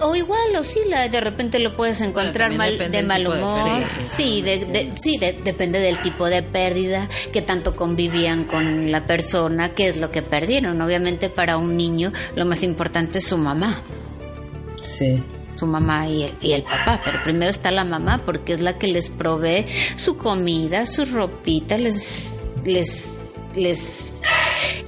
O, 0.00 0.14
igual, 0.14 0.56
o 0.58 0.62
sí, 0.62 0.80
la, 0.88 1.08
de 1.08 1.20
repente 1.20 1.58
lo 1.58 1.74
puedes 1.76 2.00
encontrar 2.00 2.52
mal, 2.54 2.76
de 2.78 3.02
mal 3.02 3.22
de 3.24 3.28
humor. 3.30 3.82
sí, 4.06 4.42
de, 4.42 4.58
de- 4.66 4.92
sí 5.00 5.18
de- 5.18 5.32
depende 5.44 5.78
del 5.80 5.98
tipo 6.00 6.28
de 6.28 6.42
pérdida, 6.42 7.08
que 7.32 7.42
tanto 7.42 7.76
convivían 7.76 8.44
con 8.44 8.90
la 8.90 9.06
persona, 9.06 9.70
qué 9.74 9.88
es 9.88 9.96
lo 9.98 10.10
que 10.10 10.22
perdieron. 10.22 10.80
Obviamente 10.80 11.28
para 11.30 11.56
un 11.56 11.76
niño 11.76 12.12
lo 12.36 12.44
más 12.44 12.62
importante 12.62 13.18
es 13.20 13.26
su 13.26 13.38
mamá. 13.38 13.80
Sí. 14.82 15.22
su 15.56 15.66
mamá 15.66 16.08
y 16.08 16.24
el, 16.24 16.34
y 16.40 16.52
el 16.52 16.62
papá, 16.64 17.00
pero 17.04 17.22
primero 17.22 17.50
está 17.50 17.70
la 17.70 17.84
mamá 17.84 18.22
porque 18.24 18.52
es 18.54 18.60
la 18.60 18.78
que 18.78 18.88
les 18.88 19.10
provee 19.10 19.64
su 19.96 20.16
comida, 20.16 20.86
su 20.86 21.04
ropita, 21.04 21.78
les, 21.78 22.34
les, 22.64 23.20
les, 23.54 24.14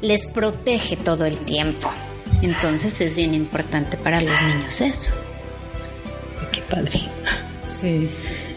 les 0.02 0.26
protege 0.26 0.96
todo 0.96 1.24
el 1.24 1.37
tiempo. 1.38 1.90
Entonces 2.42 3.00
es 3.00 3.14
bien 3.16 3.35
importante 3.35 3.96
para 3.96 4.20
los 4.20 4.40
niños 4.42 4.80
eso. 4.80 5.12
Qué 6.52 6.61
padre. 6.62 7.02
Sí. 7.66 8.09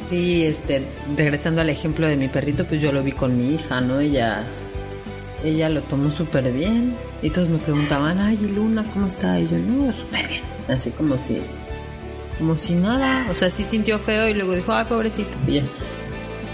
Sí, 0.09 0.45
este, 0.45 0.83
regresando 1.17 1.59
al 1.61 1.69
ejemplo 1.69 2.07
de 2.07 2.15
mi 2.15 2.29
perrito, 2.29 2.65
pues 2.65 2.81
yo 2.81 2.93
lo 2.93 3.03
vi 3.03 3.11
con 3.11 3.37
mi 3.37 3.55
hija, 3.55 3.81
¿no? 3.81 3.99
Ella, 3.99 4.41
ella 5.43 5.67
lo 5.67 5.81
tomó 5.83 6.11
súper 6.13 6.49
bien. 6.53 6.95
Y 7.21 7.29
todos 7.29 7.49
me 7.49 7.57
preguntaban, 7.57 8.17
ay, 8.21 8.39
¿y 8.41 8.47
Luna, 8.47 8.85
¿cómo 8.93 9.07
está? 9.07 9.37
Y 9.37 9.49
yo, 9.49 9.57
no, 9.57 9.91
súper 9.91 10.27
bien. 10.29 10.41
Así 10.67 10.91
como 10.91 11.17
si, 11.17 11.39
como 12.37 12.57
si 12.57 12.73
nada. 12.75 13.25
O 13.29 13.35
sea, 13.35 13.49
sí 13.49 13.63
sintió 13.63 13.99
feo 13.99 14.27
y 14.27 14.33
luego 14.33 14.53
dijo, 14.55 14.73
ay, 14.73 14.85
pobrecito. 14.85 15.29
Y 15.47 15.53
ya. 15.55 15.63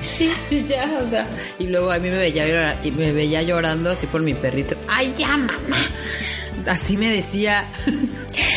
Sí. 0.06 0.30
Ya, 0.70 1.00
o 1.06 1.10
sea. 1.10 1.26
Y 1.60 1.68
luego 1.68 1.92
a 1.92 1.98
mí 1.98 2.10
me 2.10 2.18
veía, 2.18 2.46
llorar- 2.48 2.78
y 2.84 2.92
me 2.92 3.12
veía 3.12 3.42
llorando 3.42 3.92
así 3.92 4.06
por 4.08 4.22
mi 4.22 4.34
perrito. 4.34 4.76
Ay, 4.88 5.14
ya, 5.18 5.36
mamá. 5.38 5.78
Así 6.68 6.98
me 6.98 7.10
decía. 7.10 7.66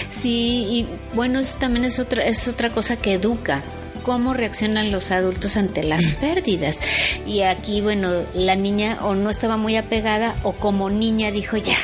Sí, 0.08 0.66
y 0.70 0.86
bueno, 1.14 1.38
eso 1.40 1.58
también 1.58 1.84
es 1.84 1.98
otra, 1.98 2.24
es 2.24 2.48
otra 2.48 2.70
cosa 2.70 2.96
que 2.96 3.12
educa. 3.14 3.62
Cómo 4.02 4.32
reaccionan 4.32 4.90
los 4.90 5.10
adultos 5.10 5.56
ante 5.58 5.82
las 5.82 6.10
pérdidas. 6.20 6.80
Y 7.26 7.42
aquí, 7.42 7.80
bueno, 7.82 8.10
la 8.34 8.56
niña 8.56 8.98
o 9.02 9.14
no 9.14 9.28
estaba 9.30 9.56
muy 9.58 9.76
apegada 9.76 10.34
o 10.42 10.52
como 10.52 10.88
niña 10.88 11.30
dijo 11.30 11.58
ya, 11.58 11.76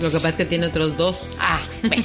Lo 0.00 0.08
que 0.10 0.16
pasa 0.16 0.28
es 0.28 0.34
que 0.34 0.44
tiene 0.44 0.66
otros 0.66 0.96
dos. 0.98 1.16
Ah, 1.38 1.62
bueno. 1.82 2.04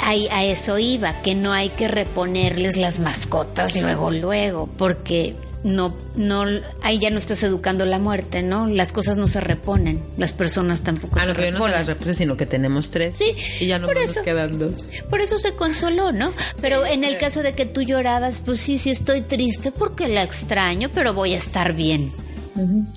A 0.00 0.44
eso 0.44 0.78
iba, 0.78 1.22
que 1.22 1.34
no 1.34 1.52
hay 1.52 1.70
que 1.70 1.88
reponerles 1.88 2.76
las 2.76 3.00
mascotas 3.00 3.74
luego, 3.80 4.10
luego, 4.10 4.66
porque 4.76 5.34
no, 5.62 5.94
no, 6.14 6.44
ahí 6.82 6.98
ya 6.98 7.08
no 7.08 7.16
estás 7.18 7.42
educando 7.42 7.86
la 7.86 7.98
muerte, 7.98 8.42
¿no? 8.42 8.66
Las 8.66 8.92
cosas 8.92 9.16
no 9.16 9.26
se 9.26 9.40
reponen, 9.40 10.02
las 10.18 10.34
personas 10.34 10.82
tampoco 10.82 11.16
Ah, 11.18 11.24
se 11.24 11.28
no, 11.28 11.34
yo 11.34 11.40
no 11.40 11.42
se 11.46 11.52
reponen. 11.52 11.72
las 11.78 11.86
repuse, 11.86 12.12
sino 12.14 12.36
que 12.36 12.44
tenemos 12.44 12.90
tres. 12.90 13.16
Sí, 13.16 13.34
Y 13.60 13.66
ya 13.68 13.78
no 13.78 13.86
por 13.86 13.96
nos 13.98 14.18
quedan 14.18 14.58
dos. 14.58 14.84
Por 15.08 15.20
eso 15.22 15.38
se 15.38 15.54
consoló, 15.54 16.12
¿no? 16.12 16.34
Pero 16.60 16.84
en 16.84 17.02
el 17.02 17.16
caso 17.16 17.42
de 17.42 17.54
que 17.54 17.64
tú 17.64 17.80
llorabas, 17.80 18.42
pues 18.44 18.60
sí, 18.60 18.76
sí 18.76 18.90
estoy 18.90 19.22
triste 19.22 19.72
porque 19.72 20.06
la 20.08 20.22
extraño, 20.22 20.90
pero 20.92 21.14
voy 21.14 21.32
a 21.32 21.38
estar 21.38 21.72
bien. 21.72 22.12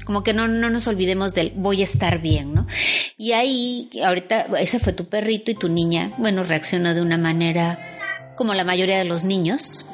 Como 0.05 0.23
que 0.23 0.33
no, 0.33 0.47
no 0.47 0.69
nos 0.69 0.87
olvidemos 0.87 1.33
del 1.33 1.51
voy 1.55 1.81
a 1.81 1.83
estar 1.83 2.21
bien, 2.21 2.53
¿no? 2.53 2.67
Y 3.17 3.31
ahí, 3.31 3.89
ahorita, 4.03 4.47
ese 4.59 4.79
fue 4.79 4.93
tu 4.93 5.05
perrito 5.05 5.51
y 5.51 5.55
tu 5.55 5.69
niña, 5.69 6.13
bueno, 6.17 6.43
reaccionó 6.43 6.93
de 6.93 7.01
una 7.01 7.17
manera 7.17 7.79
como 8.35 8.53
la 8.53 8.63
mayoría 8.63 8.97
de 8.97 9.05
los 9.05 9.23
niños. 9.23 9.85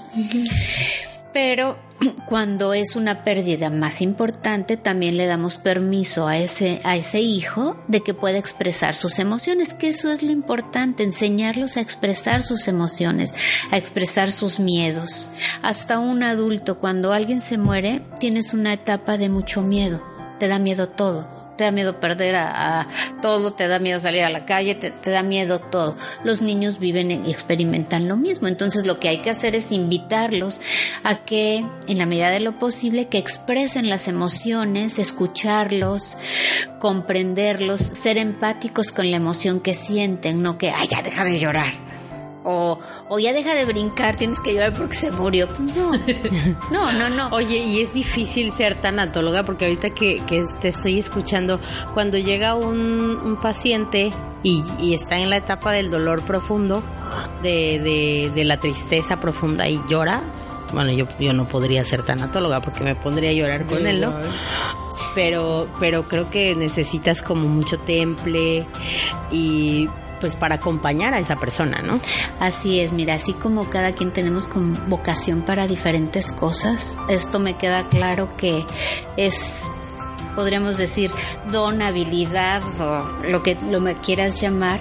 Pero 1.34 1.80
cuando 2.28 2.74
es 2.74 2.96
una 2.96 3.24
pérdida 3.24 3.70
más 3.70 4.02
importante, 4.02 4.78
también 4.78 5.18
le 5.18 5.26
damos 5.26 5.58
permiso 5.58 6.28
a 6.28 6.38
ese, 6.38 6.82
a 6.84 6.96
ese 6.96 7.22
hijo 7.22 7.78
de 7.88 8.02
que 8.02 8.14
pueda 8.14 8.38
expresar 8.38 8.96
sus 8.96 9.20
emociones, 9.20 9.74
que 9.74 9.90
eso 9.90 10.12
es 10.12 10.24
lo 10.24 10.32
importante, 10.32 11.04
enseñarlos 11.04 11.78
a 11.78 11.82
expresar 11.82 12.44
sus 12.44 12.68
emociones, 12.68 13.34
a 13.72 13.78
expresar 13.78 14.32
sus 14.32 14.60
miedos. 14.60 15.30
Hasta 15.62 16.00
un 16.00 16.24
adulto, 16.24 16.80
cuando 16.80 17.14
alguien 17.14 17.42
se 17.42 17.58
muere, 17.58 18.02
tienes 18.20 18.54
una 18.54 18.74
etapa 18.74 19.18
de 19.18 19.30
mucho 19.30 19.62
miedo, 19.62 20.04
te 20.40 20.48
da 20.48 20.60
miedo 20.60 20.90
todo. 20.90 21.33
Te 21.58 21.66
da 21.66 21.72
miedo 21.72 22.00
perder 22.00 22.36
a, 22.36 22.88
todo, 23.22 23.54
te 23.54 23.68
da 23.68 23.80
miedo 23.80 24.00
salir 24.00 24.24
a 24.24 24.30
la 24.30 24.46
calle, 24.46 24.76
te, 24.76 24.92
te 24.92 25.12
da 25.12 25.24
miedo 25.24 25.60
todo. 25.60 25.96
Los 26.24 26.42
niños 26.42 26.80
viven 26.80 27.12
y 27.26 27.32
experimentan 27.32 28.08
lo 28.08 28.18
mismo. 28.18 28.48
Entonces 28.48 28.88
lo 28.88 29.00
que 29.00 29.10
hay 29.10 29.18
que 29.20 29.30
hacer 29.30 29.56
es 29.56 29.72
invitarlos 29.72 30.62
a 31.04 31.24
que, 31.26 31.66
en 31.88 31.98
la 31.98 32.06
medida 32.06 32.30
de 32.30 32.40
lo 32.40 32.58
posible, 32.60 33.08
que 33.08 33.18
expresen 33.18 33.90
las 33.90 34.08
emociones, 34.08 35.00
escucharlos, 35.00 36.18
comprenderlos, 36.80 37.82
ser 37.82 38.18
empáticos 38.18 38.92
con 38.92 39.10
la 39.10 39.18
emoción 39.18 39.60
que 39.60 39.74
sienten, 39.74 40.42
no 40.42 40.58
que, 40.58 40.72
ay, 40.72 40.88
ya 40.88 41.02
deja 41.02 41.24
de 41.24 41.40
llorar. 41.40 41.83
O, 42.44 42.80
o 43.10 43.20
ya 43.20 43.34
deja 43.34 43.54
de 43.54 43.66
brincar, 43.66 44.16
tienes 44.16 44.42
que 44.42 44.54
llorar 44.54 44.74
porque 44.74 44.96
se 44.96 45.12
murió. 45.12 45.48
No, 45.60 45.92
no, 46.72 46.92
no, 46.92 47.10
no. 47.10 47.30
Oye, 47.30 47.58
y 47.58 47.82
es 47.82 47.94
difícil 47.94 48.52
ser 48.52 48.82
tanatóloga 48.82 49.44
porque 49.44 49.66
ahorita 49.66 49.92
que, 49.92 50.18
que 50.26 50.44
te 50.60 50.70
estoy 50.70 51.00
escuchando, 51.00 51.60
cuando 51.94 52.18
llega 52.18 52.56
un, 52.56 52.80
un 52.80 53.40
paciente 53.42 54.12
y, 54.44 54.64
y 54.80 54.94
está 54.94 55.20
en 55.20 55.30
la 55.30 55.38
etapa 55.38 55.72
del 55.72 55.90
dolor 55.90 56.26
profundo, 56.26 56.84
de, 57.42 57.80
de, 57.80 58.32
de 58.34 58.44
la 58.44 58.60
tristeza 58.60 59.20
profunda 59.20 59.68
y 59.70 59.80
llora, 59.88 60.22
bueno, 60.74 60.92
yo, 60.92 61.06
yo 61.20 61.34
no 61.34 61.48
podría 61.48 61.86
ser 61.86 62.04
tanatóloga 62.04 62.62
porque 62.62 62.84
me 62.84 62.96
pondría 62.96 63.30
a 63.30 63.34
llorar 63.34 63.66
con 63.68 63.86
él, 63.86 64.02
¿no? 64.02 64.14
Pero, 65.14 65.68
pero 65.80 66.08
creo 66.08 66.30
que 66.32 66.56
necesitas 66.56 67.22
como 67.22 67.48
mucho 67.48 67.78
temple 67.80 68.66
y 69.32 69.88
pues 70.24 70.38
para 70.38 70.56
acompañar 70.56 71.14
a 71.14 71.20
esa 71.20 71.36
persona, 71.36 71.82
¿no? 71.82 72.00
Así 72.40 72.80
es, 72.80 72.94
mira, 72.94 73.16
así 73.16 73.34
como 73.34 73.70
cada 73.70 73.92
quien 73.92 74.14
tenemos 74.14 74.48
con 74.48 74.90
vocación 74.90 75.42
para 75.42 75.68
diferentes 75.68 76.32
cosas, 76.32 76.98
esto 77.10 77.42
me 77.42 77.58
queda 77.58 77.88
claro 77.88 78.38
que 78.38 78.66
es 79.18 79.68
podríamos 80.34 80.78
decir 80.78 81.12
don, 81.52 81.82
habilidad 81.82 82.64
o 82.80 83.28
lo 83.28 83.44
que 83.44 83.58
lo 83.70 83.82
me 83.82 83.96
quieras 83.96 84.40
llamar 84.40 84.80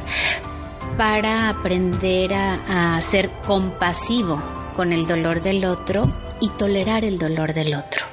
para 0.97 1.49
aprender 1.49 2.33
a, 2.35 2.95
a 2.97 3.03
ser 3.03 3.33
compasivo 3.45 4.41
con 4.77 4.93
el 4.93 5.09
dolor 5.09 5.41
del 5.41 5.65
otro 5.65 6.07
y 6.41 6.51
tolerar 6.51 7.05
el 7.05 7.19
dolor 7.19 7.53
del 7.53 7.75
otro. 7.75 8.12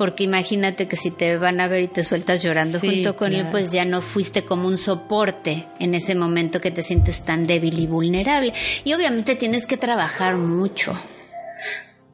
Porque 0.00 0.24
imagínate 0.24 0.88
que 0.88 0.96
si 0.96 1.10
te 1.10 1.36
van 1.36 1.60
a 1.60 1.68
ver 1.68 1.82
y 1.82 1.86
te 1.86 2.04
sueltas 2.04 2.42
llorando 2.42 2.80
Sí, 2.80 2.88
junto 2.88 3.16
con 3.16 3.34
él, 3.34 3.48
pues 3.50 3.70
ya 3.70 3.84
no 3.84 4.00
fuiste 4.00 4.46
como 4.46 4.66
un 4.66 4.78
soporte 4.78 5.66
en 5.78 5.94
ese 5.94 6.14
momento 6.14 6.58
que 6.58 6.70
te 6.70 6.82
sientes 6.82 7.22
tan 7.22 7.46
débil 7.46 7.78
y 7.78 7.86
vulnerable. 7.86 8.54
Y 8.82 8.94
obviamente 8.94 9.34
tienes 9.34 9.66
que 9.66 9.76
trabajar 9.76 10.38
mucho, 10.38 10.98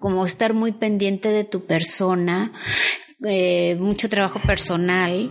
como 0.00 0.26
estar 0.26 0.52
muy 0.52 0.72
pendiente 0.72 1.28
de 1.28 1.44
tu 1.44 1.64
persona, 1.64 2.50
eh, 3.24 3.76
mucho 3.78 4.08
trabajo 4.08 4.40
personal. 4.44 5.30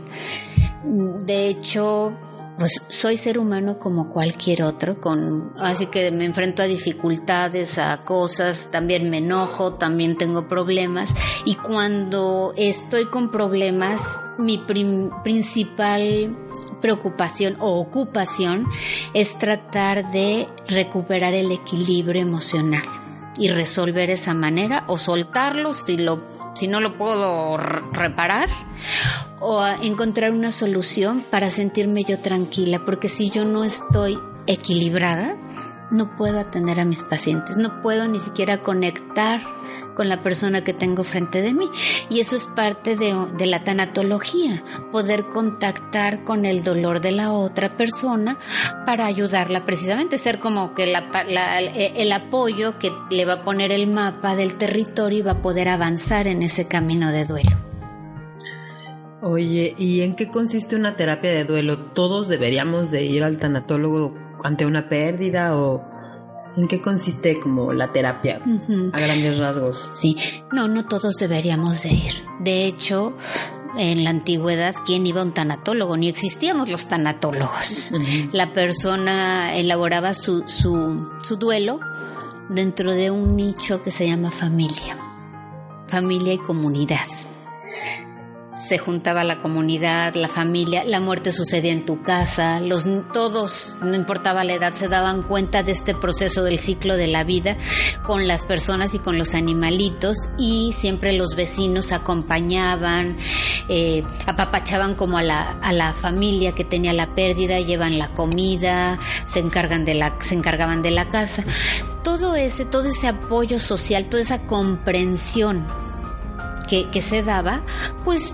De 1.25 1.49
hecho, 1.49 2.17
pues 2.57 2.81
soy 2.87 3.17
ser 3.17 3.37
humano 3.37 3.79
como 3.79 4.09
cualquier 4.09 4.63
otro, 4.63 5.01
con 5.01 5.53
así 5.59 5.87
que 5.87 6.11
me 6.11 6.25
enfrento 6.25 6.61
a 6.61 6.65
dificultades, 6.65 7.77
a 7.77 8.03
cosas, 8.05 8.69
también 8.71 9.09
me 9.09 9.17
enojo, 9.17 9.73
también 9.73 10.17
tengo 10.17 10.47
problemas. 10.47 11.13
Y 11.45 11.55
cuando 11.55 12.53
estoy 12.55 13.05
con 13.05 13.29
problemas, 13.31 14.21
mi 14.37 14.57
prim- 14.57 15.09
principal 15.23 16.37
preocupación 16.81 17.57
o 17.59 17.79
ocupación 17.79 18.65
es 19.13 19.37
tratar 19.37 20.11
de 20.11 20.47
recuperar 20.67 21.33
el 21.33 21.51
equilibrio 21.51 22.21
emocional 22.21 22.83
y 23.37 23.49
resolver 23.49 24.09
esa 24.09 24.33
manera 24.33 24.83
o 24.87 24.97
soltarlo 24.97 25.73
si 25.73 25.97
lo 25.97 26.23
si 26.55 26.67
no 26.69 26.79
lo 26.79 26.97
puedo 26.97 27.57
reparar 27.57 28.47
o 29.39 29.65
encontrar 29.81 30.31
una 30.31 30.51
solución 30.51 31.25
para 31.29 31.49
sentirme 31.49 32.03
yo 32.03 32.19
tranquila 32.19 32.83
porque 32.85 33.09
si 33.09 33.29
yo 33.29 33.45
no 33.45 33.63
estoy 33.63 34.17
equilibrada 34.47 35.37
no 35.91 36.15
puedo 36.15 36.39
atender 36.39 36.79
a 36.79 36.85
mis 36.85 37.03
pacientes 37.03 37.57
no 37.57 37.81
puedo 37.81 38.07
ni 38.07 38.19
siquiera 38.19 38.61
conectar 38.61 39.41
con 39.95 40.09
la 40.09 40.21
persona 40.21 40.63
que 40.63 40.73
tengo 40.73 41.03
frente 41.03 41.41
de 41.41 41.53
mí. 41.53 41.67
Y 42.09 42.19
eso 42.19 42.35
es 42.35 42.45
parte 42.45 42.95
de, 42.95 43.45
la 43.47 43.63
tanatología, 43.63 44.63
poder 44.91 45.29
contactar 45.29 46.23
con 46.23 46.45
el 46.45 46.63
dolor 46.63 47.01
de 47.01 47.11
la 47.11 47.31
otra 47.31 47.75
persona 47.75 48.37
para 48.85 49.07
ayudarla 49.07 49.65
precisamente, 49.65 50.19
ser 50.19 50.39
como 50.39 50.75
que 50.75 50.83
el 50.83 52.11
apoyo 52.11 52.77
que 52.77 52.91
le 53.09 53.25
va 53.25 53.33
a 53.33 53.43
poner 53.43 53.71
el 53.71 53.87
mapa 53.87 54.35
del 54.35 54.55
territorio 54.55 55.19
y 55.19 55.23
va 55.23 55.31
a 55.31 55.41
poder 55.41 55.69
avanzar 55.69 56.27
en 56.27 56.43
ese 56.43 56.67
camino 56.67 57.11
de 57.11 57.25
duelo. 57.25 57.74
Oye, 59.27 59.73
¿y 59.79 60.01
en 60.01 60.15
qué 60.15 60.29
consiste 60.29 60.75
una 60.75 60.95
terapia 60.95 61.31
de 61.31 61.45
duelo? 61.45 61.79
¿Todos 61.79 62.27
deberíamos 62.27 62.91
de 62.91 63.05
ir 63.05 63.23
al 63.23 63.39
tanatólogo 63.39 64.13
ante 64.43 64.67
una 64.67 64.88
pérdida 64.88 65.57
o 65.57 65.83
en 66.55 66.67
qué 66.67 66.79
consiste 66.79 67.39
como 67.39 67.73
la 67.73 67.91
terapia 67.91 68.39
a 68.93 68.99
grandes 68.99 69.39
rasgos? 69.39 69.89
Sí, 69.93 70.15
no, 70.51 70.67
no 70.67 70.85
todos 70.85 71.15
deberíamos 71.15 71.81
de 71.81 71.89
ir. 71.89 72.11
De 72.39 72.67
hecho, 72.67 73.17
en 73.79 74.03
la 74.03 74.11
antigüedad, 74.11 74.75
¿quién 74.85 75.07
iba 75.07 75.21
a 75.21 75.23
un 75.23 75.33
tanatólogo? 75.33 75.97
Ni 75.97 76.07
existíamos 76.07 76.69
los 76.69 76.88
tanatólogos. 76.88 77.93
La 78.31 78.53
persona 78.53 79.55
elaboraba 79.55 80.13
su, 80.13 80.43
su, 80.47 81.09
su 81.23 81.38
duelo 81.38 81.79
dentro 82.49 82.91
de 82.91 83.09
un 83.09 83.35
nicho 83.35 83.81
que 83.81 83.89
se 83.89 84.05
llama 84.05 84.29
familia. 84.29 84.95
Familia 85.88 86.33
y 86.33 86.38
comunidad 86.38 87.07
se 88.55 88.77
juntaba 88.77 89.23
la 89.23 89.41
comunidad, 89.41 90.15
la 90.15 90.29
familia, 90.29 90.85
la 90.85 91.01
muerte 91.01 91.33
sucedía 91.33 91.73
en 91.73 91.85
tu 91.85 92.01
casa, 92.01 92.61
los 92.61 92.85
todos, 93.11 93.77
no 93.81 93.93
importaba 93.95 94.45
la 94.45 94.53
edad, 94.53 94.73
se 94.73 94.87
daban 94.87 95.23
cuenta 95.23 95.61
de 95.61 95.73
este 95.73 95.93
proceso 95.93 96.43
del 96.43 96.57
ciclo 96.57 96.95
de 96.95 97.07
la 97.07 97.25
vida 97.25 97.57
con 98.03 98.27
las 98.27 98.45
personas 98.45 98.95
y 98.95 98.99
con 98.99 99.17
los 99.17 99.33
animalitos 99.33 100.17
y 100.37 100.71
siempre 100.71 101.11
los 101.11 101.35
vecinos 101.35 101.91
acompañaban, 101.91 103.17
eh, 103.67 104.03
apapachaban 104.25 104.95
como 104.95 105.17
a 105.17 105.23
la, 105.23 105.41
a 105.61 105.73
la 105.73 105.93
familia 105.93 106.53
que 106.53 106.63
tenía 106.63 106.93
la 106.93 107.13
pérdida, 107.13 107.59
llevan 107.59 107.97
la 107.97 108.13
comida, 108.13 108.97
se 109.27 109.39
encargan 109.39 109.83
de 109.83 109.95
la, 109.95 110.15
se 110.21 110.35
encargaban 110.35 110.81
de 110.81 110.91
la 110.91 111.09
casa. 111.09 111.43
Todo 112.03 112.35
ese, 112.35 112.65
todo 112.65 112.85
ese 112.85 113.07
apoyo 113.07 113.59
social, 113.59 114.05
toda 114.05 114.23
esa 114.23 114.43
comprensión 114.43 115.65
que, 116.67 116.89
que, 116.89 117.01
se 117.01 117.23
daba, 117.23 117.62
pues 118.04 118.34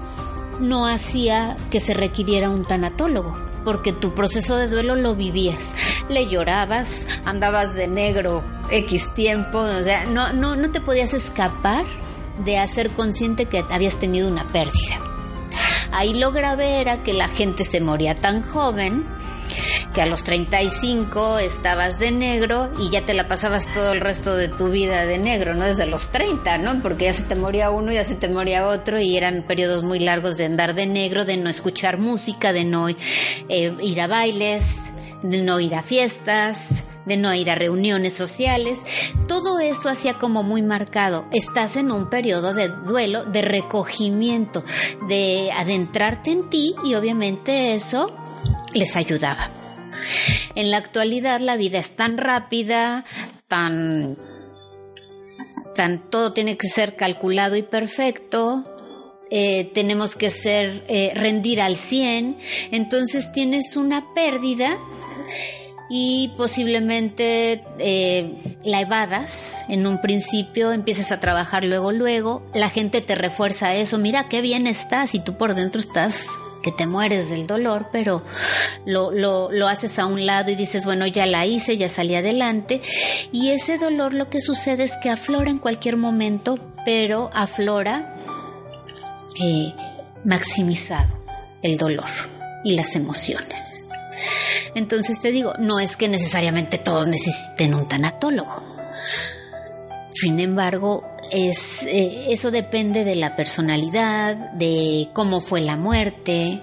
no 0.59 0.85
hacía 0.85 1.57
que 1.69 1.79
se 1.79 1.93
requiriera 1.93 2.49
un 2.49 2.65
tanatólogo, 2.65 3.35
porque 3.63 3.93
tu 3.93 4.13
proceso 4.13 4.55
de 4.55 4.67
duelo 4.67 4.95
lo 4.95 5.15
vivías. 5.15 5.73
Le 6.09 6.27
llorabas, 6.27 7.05
andabas 7.25 7.73
de 7.73 7.87
negro 7.87 8.43
X 8.69 9.13
tiempo, 9.13 9.59
o 9.59 9.83
sea, 9.83 10.05
no, 10.05 10.33
no, 10.33 10.55
no 10.55 10.71
te 10.71 10.81
podías 10.81 11.13
escapar 11.13 11.85
de 12.43 12.57
hacer 12.57 12.91
consciente 12.91 13.45
que 13.45 13.65
habías 13.69 13.97
tenido 13.97 14.27
una 14.27 14.47
pérdida. 14.47 14.99
Ahí 15.91 16.13
lo 16.13 16.31
grave 16.31 16.79
era 16.79 17.03
que 17.03 17.13
la 17.13 17.27
gente 17.27 17.65
se 17.65 17.81
moría 17.81 18.15
tan 18.15 18.41
joven 18.41 19.05
que 19.93 20.01
a 20.01 20.05
los 20.05 20.23
35 20.23 21.39
estabas 21.39 21.99
de 21.99 22.11
negro 22.11 22.71
y 22.79 22.89
ya 22.89 23.05
te 23.05 23.13
la 23.13 23.27
pasabas 23.27 23.71
todo 23.71 23.91
el 23.91 23.99
resto 23.99 24.35
de 24.35 24.47
tu 24.47 24.69
vida 24.69 25.05
de 25.05 25.17
negro, 25.17 25.53
¿no? 25.53 25.65
Desde 25.65 25.85
los 25.85 26.11
30, 26.11 26.57
¿no? 26.59 26.81
Porque 26.81 27.05
ya 27.05 27.13
se 27.13 27.23
te 27.23 27.35
moría 27.35 27.71
uno, 27.71 27.91
ya 27.91 28.05
se 28.05 28.15
te 28.15 28.29
moría 28.29 28.67
otro 28.67 28.99
y 28.99 29.17
eran 29.17 29.43
periodos 29.43 29.83
muy 29.83 29.99
largos 29.99 30.37
de 30.37 30.45
andar 30.45 30.75
de 30.75 30.87
negro, 30.87 31.25
de 31.25 31.37
no 31.37 31.49
escuchar 31.49 31.97
música, 31.97 32.53
de 32.53 32.65
no 32.65 32.87
eh, 32.89 32.95
ir 33.81 34.01
a 34.01 34.07
bailes, 34.07 34.77
de 35.23 35.41
no 35.41 35.59
ir 35.59 35.75
a 35.75 35.83
fiestas, 35.83 36.83
de 37.05 37.17
no 37.17 37.33
ir 37.33 37.49
a 37.49 37.55
reuniones 37.55 38.13
sociales. 38.13 38.83
Todo 39.27 39.59
eso 39.59 39.89
hacía 39.89 40.17
como 40.17 40.43
muy 40.43 40.61
marcado. 40.61 41.25
Estás 41.31 41.75
en 41.75 41.91
un 41.91 42.09
periodo 42.09 42.53
de 42.53 42.69
duelo, 42.69 43.25
de 43.25 43.41
recogimiento, 43.41 44.63
de 45.07 45.51
adentrarte 45.57 46.31
en 46.31 46.49
ti 46.49 46.75
y 46.85 46.95
obviamente 46.95 47.75
eso 47.75 48.15
les 48.73 48.95
ayudaba. 48.95 49.51
En 50.55 50.71
la 50.71 50.77
actualidad 50.77 51.39
la 51.39 51.57
vida 51.57 51.79
es 51.79 51.95
tan 51.95 52.17
rápida, 52.17 53.05
tan, 53.47 54.17
tan 55.75 56.09
todo 56.09 56.33
tiene 56.33 56.57
que 56.57 56.67
ser 56.67 56.95
calculado 56.95 57.55
y 57.55 57.63
perfecto. 57.63 58.65
Eh, 59.29 59.71
tenemos 59.73 60.17
que 60.17 60.29
ser 60.29 60.83
eh, 60.89 61.11
rendir 61.15 61.61
al 61.61 61.77
100, 61.77 62.37
entonces 62.71 63.31
tienes 63.31 63.77
una 63.77 64.13
pérdida 64.13 64.77
y 65.89 66.33
posiblemente 66.35 67.63
eh, 67.79 68.57
la 68.65 68.81
evadas 68.81 69.63
en 69.69 69.87
un 69.87 70.01
principio, 70.01 70.73
empiezas 70.73 71.13
a 71.13 71.21
trabajar 71.21 71.63
luego, 71.63 71.93
luego, 71.93 72.43
la 72.53 72.69
gente 72.69 72.99
te 72.99 73.15
refuerza 73.15 73.73
eso, 73.73 73.97
mira 73.97 74.27
qué 74.27 74.41
bien 74.41 74.67
estás 74.67 75.15
y 75.15 75.19
tú 75.19 75.37
por 75.37 75.55
dentro 75.55 75.79
estás 75.79 76.27
que 76.61 76.71
te 76.71 76.85
mueres 76.85 77.29
del 77.29 77.47
dolor, 77.47 77.89
pero 77.91 78.23
lo, 78.85 79.11
lo, 79.11 79.51
lo, 79.51 79.67
haces 79.67 79.99
a 79.99 80.05
un 80.05 80.25
lado 80.25 80.51
y 80.51 80.55
dices, 80.55 80.85
bueno, 80.85 81.07
ya 81.07 81.25
la 81.25 81.45
hice, 81.45 81.77
ya 81.77 81.89
salí 81.89 82.15
adelante. 82.15 82.81
Y 83.31 83.49
ese 83.49 83.77
dolor 83.77 84.13
lo 84.13 84.29
que 84.29 84.41
sucede 84.41 84.83
es 84.83 84.97
que 85.01 85.09
aflora 85.09 85.49
en 85.49 85.57
cualquier 85.57 85.97
momento, 85.97 86.57
pero 86.85 87.29
aflora 87.33 88.15
eh, 89.39 89.73
maximizado 90.23 91.17
el 91.61 91.77
dolor 91.77 92.09
y 92.63 92.75
las 92.75 92.95
emociones. 92.95 93.85
Entonces 94.75 95.19
te 95.19 95.31
digo, 95.31 95.53
no 95.59 95.79
es 95.79 95.97
que 95.97 96.07
necesariamente 96.07 96.77
todos 96.77 97.07
necesiten 97.07 97.73
un 97.73 97.87
tanatólogo. 97.87 98.63
Sin 100.13 100.39
embargo, 100.39 101.03
es, 101.31 101.83
eh, 101.83 102.25
eso 102.29 102.51
depende 102.51 103.03
de 103.03 103.15
la 103.15 103.35
personalidad, 103.35 104.35
de 104.53 105.09
cómo 105.13 105.41
fue 105.41 105.61
la 105.61 105.77
muerte, 105.77 106.61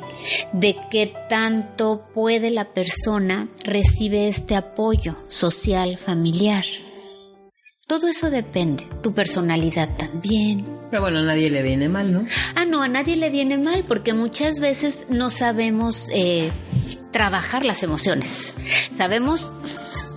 de 0.53 0.77
qué 0.91 1.13
tanto 1.29 2.09
puede 2.15 2.51
la 2.51 2.73
persona 2.73 3.49
recibir 3.65 4.21
este 4.29 4.55
apoyo 4.55 5.17
social, 5.29 5.97
familiar. 5.97 6.65
Todo 7.87 8.07
eso 8.07 8.29
depende, 8.29 8.87
tu 9.03 9.15
personalidad 9.15 9.97
también. 9.97 10.67
Pero 10.91 11.01
bueno, 11.01 11.21
a 11.21 11.23
nadie 11.23 11.49
le 11.49 11.63
viene 11.63 11.89
mal, 11.89 12.13
¿no? 12.13 12.27
Ah, 12.55 12.67
no, 12.67 12.83
a 12.83 12.89
nadie 12.89 13.17
le 13.17 13.31
viene 13.31 13.57
mal 13.57 13.85
porque 13.89 14.13
muchas 14.13 14.61
veces 14.61 15.07
no 15.09 15.31
sabemos 15.31 16.09
eh, 16.13 16.51
trabajar 17.13 17.65
las 17.65 17.83
emociones. 17.83 18.53
Sabemos 18.91 19.55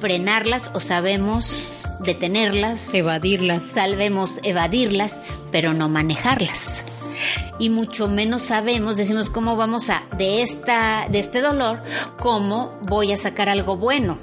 frenarlas 0.02 0.72
o 0.74 0.82
sabemos 0.82 1.70
detenerlas, 2.04 2.94
evadirlas, 2.94 3.64
salvemos 3.64 4.40
evadirlas, 4.44 5.20
pero 5.52 5.74
no 5.74 5.90
manejarlas. 5.90 6.84
Y 7.60 7.70
mucho 7.70 8.08
menos 8.08 8.42
sabemos, 8.42 8.98
decimos 8.98 9.30
cómo 9.30 9.56
vamos 9.56 9.90
a 9.90 10.04
de 10.18 10.42
esta 10.42 11.08
de 11.10 11.20
este 11.20 11.42
dolor, 11.42 11.84
cómo 12.20 12.80
voy 12.82 13.12
a 13.12 13.18
sacar 13.18 13.50
algo 13.50 13.78
bueno 13.78 14.18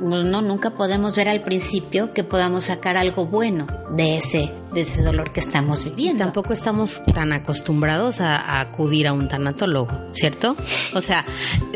no, 0.00 0.40
nunca 0.42 0.70
podemos 0.70 1.14
ver 1.16 1.28
al 1.28 1.42
principio 1.42 2.12
que 2.12 2.24
podamos 2.24 2.64
sacar 2.64 2.96
algo 2.96 3.26
bueno 3.26 3.66
de 3.90 4.18
ese, 4.18 4.52
de 4.72 4.82
ese 4.82 5.02
dolor 5.02 5.32
que 5.32 5.40
estamos 5.40 5.84
viviendo. 5.84 6.24
tampoco 6.24 6.52
estamos 6.52 7.02
tan 7.12 7.32
acostumbrados 7.32 8.20
a, 8.20 8.60
acudir 8.60 9.06
a 9.06 9.12
un 9.12 9.28
tanatólogo, 9.28 9.88
¿cierto? 10.12 10.56
O 10.94 11.00
sea, 11.00 11.24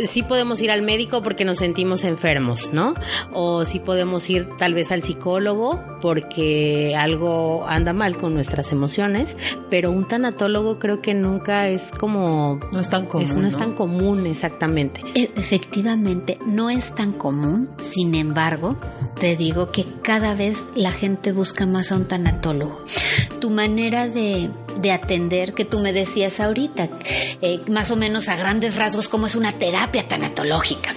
sí 0.05 0.23
podemos 0.23 0.61
ir 0.61 0.71
al 0.71 0.83
médico 0.83 1.23
porque 1.23 1.45
nos 1.45 1.59
sentimos 1.59 2.05
enfermos, 2.05 2.71
¿no? 2.73 2.95
O 3.33 3.65
sí 3.65 3.79
podemos 3.81 4.29
ir 4.31 4.49
tal 4.59 4.75
vez 4.75 4.91
al 4.91 5.03
psicólogo 5.03 5.81
porque 6.01 6.95
algo 6.97 7.67
anda 7.67 7.93
mal 7.93 8.17
con 8.17 8.35
nuestras 8.35 8.73
emociones, 8.73 9.37
pero 9.71 9.91
un 9.91 10.07
tanatólogo 10.07 10.79
creo 10.79 11.01
que 11.01 11.15
nunca 11.15 11.69
es 11.69 11.91
como... 11.91 12.61
No 12.73 12.81
es 12.81 12.91
tan 12.91 13.07
común. 13.07 13.41
no, 13.41 13.49
es 13.49 13.57
tan 13.57 13.73
común, 13.73 14.27
exactamente. 14.27 15.01
E, 15.15 15.31
efectivamente, 15.37 16.39
no 16.47 16.71
es 16.71 16.95
tan 16.95 17.13
común, 17.13 17.71
sin 17.81 18.15
embargo, 18.15 18.77
te 19.19 19.37
digo 19.37 19.71
que 19.71 19.85
cada 20.03 20.35
vez 20.35 20.71
la 20.75 20.93
gente 20.93 21.33
busca 21.33 21.67
más 21.67 21.93
a 21.93 21.97
un 21.97 22.07
tanatólogo. 22.07 22.84
Tu 23.41 23.51
manera 23.51 24.09
de, 24.09 24.51
atender, 24.93 25.55
que 25.55 25.65
tú 25.65 25.79
me 25.79 25.93
decías 25.93 26.41
ahorita, 26.41 26.89
eh, 27.41 27.61
más 27.69 27.91
o 27.91 27.97
menos 27.97 28.29
a 28.29 28.37
grandes 28.37 28.77
rasgos, 28.77 29.09
como 29.09 29.27
es 29.27 29.35
una 29.35 29.53
terapia 29.53 30.07
tanatológica. 30.07 30.95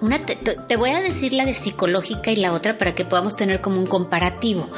Una 0.00 0.24
te, 0.24 0.36
te, 0.36 0.76
voy 0.76 0.90
a 0.90 1.00
decir 1.00 1.32
la 1.32 1.44
de 1.44 1.54
psicológica 1.54 2.30
y 2.30 2.36
la 2.36 2.52
otra 2.52 2.76
para 2.76 2.94
que 2.94 3.04
podamos 3.04 3.36
tener 3.36 3.60
como 3.60 3.80
un 3.80 3.86
comparativo. 3.86 4.68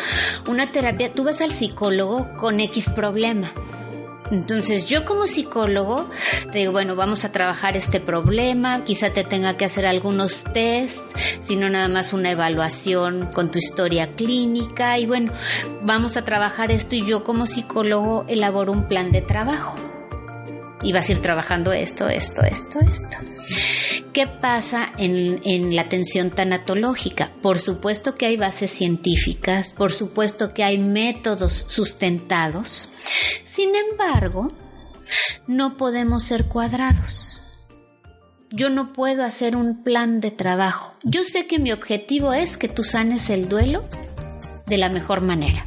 Una 0.47 0.71
terapia, 0.71 1.13
tú 1.13 1.25
vas 1.25 1.41
al 1.41 1.53
psicólogo 1.53 2.29
con 2.39 2.61
X 2.61 2.91
problema 2.95 3.53
entonces 4.31 4.87
yo 4.87 5.05
como 5.05 5.27
psicólogo 5.27 6.09
te 6.53 6.59
digo, 6.59 6.73
bueno, 6.73 6.97
vamos 6.97 7.25
a 7.25 7.33
trabajar 7.33 7.77
este 7.77 8.01
problema, 8.01 8.85
quizá 8.85 9.13
te 9.13 9.25
tenga 9.25 9.57
que 9.57 9.65
hacer 9.65 9.87
algunos 9.87 10.45
test, 10.45 11.11
sino 11.41 11.69
nada 11.69 11.89
más 11.89 12.13
una 12.13 12.31
evaluación 12.31 13.27
con 13.33 13.51
tu 13.51 13.59
historia 13.59 14.15
clínica 14.15 14.99
y 14.99 15.07
bueno, 15.07 15.33
vamos 15.83 16.17
a 16.17 16.25
trabajar 16.25 16.71
esto 16.71 16.97
y 16.97 17.05
yo 17.05 17.25
como 17.25 17.47
psicólogo 17.47 18.25
elaboro 18.29 18.73
un 18.73 18.89
plan 18.89 19.13
de 19.13 19.23
trabajo. 19.23 19.77
Y 20.83 20.93
vas 20.93 21.09
a 21.09 21.13
ir 21.13 21.23
trabajando 21.23 21.73
esto, 21.73 22.09
esto, 22.09 22.43
esto, 22.43 22.81
esto. 22.81 23.19
¿Qué 24.13 24.27
pasa 24.27 24.91
en, 24.97 25.41
en, 25.45 25.77
la 25.77 25.83
atención 25.83 26.31
tanatológica? 26.31 27.33
Por 27.43 27.59
supuesto 27.59 28.15
que 28.15 28.27
hay 28.27 28.37
bases 28.37 28.71
científicas, 28.71 29.73
por 29.73 29.93
supuesto 29.93 30.55
que 30.55 30.65
hay 30.65 30.79
métodos 30.79 31.67
sustentados. 31.69 32.89
Sin 33.45 33.71
embargo, 33.77 34.49
no 35.47 35.77
podemos 35.77 36.25
ser 36.25 36.47
cuadrados. 36.47 37.41
Yo 38.53 38.69
no 38.69 38.93
puedo 38.93 39.25
hacer 39.25 39.55
un 39.55 39.85
plan 39.85 40.21
de 40.21 40.33
trabajo. 40.33 40.95
Yo 41.05 41.23
sé 41.23 41.47
que 41.47 41.61
mi 41.61 41.71
objetivo 41.71 42.33
es 42.33 42.57
que 42.57 42.69
tú 42.69 42.83
sanes 42.83 43.31
el 43.31 43.49
duelo 43.49 43.89
de 44.67 44.79
la 44.79 44.89
mejor 44.89 45.21
manera. 45.21 45.65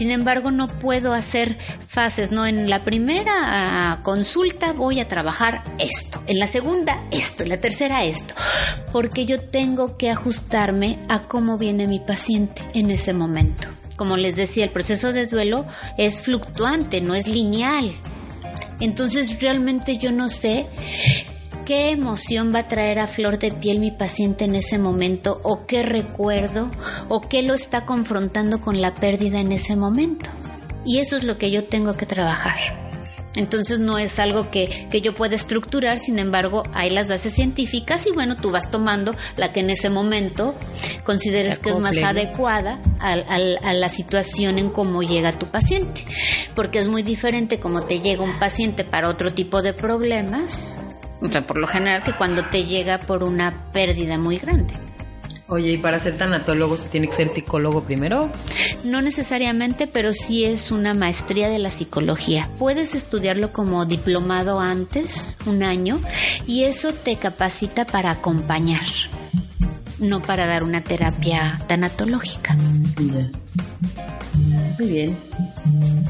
Sin 0.00 0.12
embargo, 0.12 0.50
no 0.50 0.66
puedo 0.66 1.12
hacer 1.12 1.58
fases, 1.86 2.30
no 2.32 2.46
en 2.46 2.70
la 2.70 2.84
primera 2.84 4.00
consulta 4.02 4.72
voy 4.72 4.98
a 4.98 5.08
trabajar 5.08 5.62
esto, 5.76 6.22
en 6.26 6.38
la 6.38 6.46
segunda 6.46 7.04
esto, 7.10 7.42
en 7.42 7.50
la 7.50 7.60
tercera 7.60 8.02
esto, 8.02 8.34
porque 8.92 9.26
yo 9.26 9.42
tengo 9.42 9.98
que 9.98 10.08
ajustarme 10.08 10.98
a 11.10 11.24
cómo 11.24 11.58
viene 11.58 11.86
mi 11.86 12.00
paciente 12.00 12.62
en 12.72 12.90
ese 12.90 13.12
momento. 13.12 13.68
Como 13.96 14.16
les 14.16 14.36
decía, 14.36 14.64
el 14.64 14.70
proceso 14.70 15.12
de 15.12 15.26
duelo 15.26 15.66
es 15.98 16.22
fluctuante, 16.22 17.02
no 17.02 17.14
es 17.14 17.28
lineal. 17.28 17.92
Entonces 18.80 19.38
realmente 19.42 19.98
yo 19.98 20.12
no 20.12 20.30
sé 20.30 20.66
qué 21.70 21.90
emoción 21.92 22.52
va 22.52 22.58
a 22.58 22.66
traer 22.66 22.98
a 22.98 23.06
flor 23.06 23.38
de 23.38 23.52
piel 23.52 23.78
mi 23.78 23.92
paciente 23.92 24.44
en 24.44 24.56
ese 24.56 24.76
momento 24.76 25.40
o 25.44 25.66
qué 25.66 25.84
recuerdo 25.84 26.68
o 27.08 27.20
qué 27.20 27.44
lo 27.44 27.54
está 27.54 27.86
confrontando 27.86 28.60
con 28.60 28.80
la 28.80 28.92
pérdida 28.92 29.38
en 29.38 29.52
ese 29.52 29.76
momento. 29.76 30.30
Y 30.84 30.98
eso 30.98 31.16
es 31.16 31.22
lo 31.22 31.38
que 31.38 31.52
yo 31.52 31.62
tengo 31.62 31.94
que 31.94 32.06
trabajar. 32.06 32.56
Entonces 33.36 33.78
no 33.78 33.98
es 33.98 34.18
algo 34.18 34.50
que, 34.50 34.88
yo 35.00 35.14
pueda 35.14 35.36
estructurar, 35.36 36.00
sin 36.00 36.18
embargo 36.18 36.64
hay 36.74 36.90
las 36.90 37.08
bases 37.08 37.34
científicas 37.34 38.04
y 38.08 38.10
bueno, 38.10 38.34
tú 38.34 38.50
vas 38.50 38.72
tomando 38.72 39.14
la 39.36 39.52
que 39.52 39.60
en 39.60 39.70
ese 39.70 39.90
momento 39.90 40.56
consideres 41.04 41.60
que 41.60 41.70
es 41.70 41.78
más 41.78 41.98
adecuada 41.98 42.82
a, 42.98 43.12
a, 43.12 43.74
la 43.74 43.88
situación 43.88 44.58
en 44.58 44.70
cómo 44.70 45.04
llega 45.04 45.38
tu 45.38 45.46
paciente. 45.46 46.04
Porque 46.56 46.80
es 46.80 46.88
muy 46.88 47.04
diferente 47.04 47.60
como 47.60 47.82
te 47.82 48.00
llega 48.00 48.24
un 48.24 48.40
paciente 48.40 48.82
para 48.82 49.08
otro 49.08 49.32
tipo 49.32 49.62
de 49.62 49.72
problemas 49.72 50.80
o 51.20 51.28
sea, 51.30 51.42
por 51.42 51.58
lo 51.58 51.66
general 51.66 52.02
que 52.02 52.12
cuando 52.12 52.42
te 52.44 52.64
llega 52.64 52.98
por 52.98 53.24
una 53.24 53.70
pérdida 53.72 54.18
muy 54.18 54.38
grande. 54.38 54.74
Oye, 55.50 55.72
¿y 55.72 55.78
para 55.78 55.98
ser 55.98 56.16
tanatólogo 56.16 56.76
se 56.76 56.88
tiene 56.88 57.08
que 57.08 57.16
ser 57.16 57.34
psicólogo 57.34 57.82
primero? 57.82 58.30
No 58.84 59.02
necesariamente, 59.02 59.88
pero 59.88 60.12
sí 60.12 60.44
es 60.44 60.70
una 60.70 60.94
maestría 60.94 61.48
de 61.48 61.58
la 61.58 61.72
psicología. 61.72 62.48
Puedes 62.56 62.94
estudiarlo 62.94 63.52
como 63.52 63.84
diplomado 63.84 64.60
antes, 64.60 65.36
un 65.46 65.64
año, 65.64 66.00
y 66.46 66.62
eso 66.64 66.94
te 66.94 67.16
capacita 67.16 67.84
para 67.84 68.12
acompañar, 68.12 68.86
no 69.98 70.22
para 70.22 70.46
dar 70.46 70.62
una 70.62 70.84
terapia 70.84 71.58
tanatológica. 71.66 72.56
Muy 74.78 74.88
bien. 74.88 75.16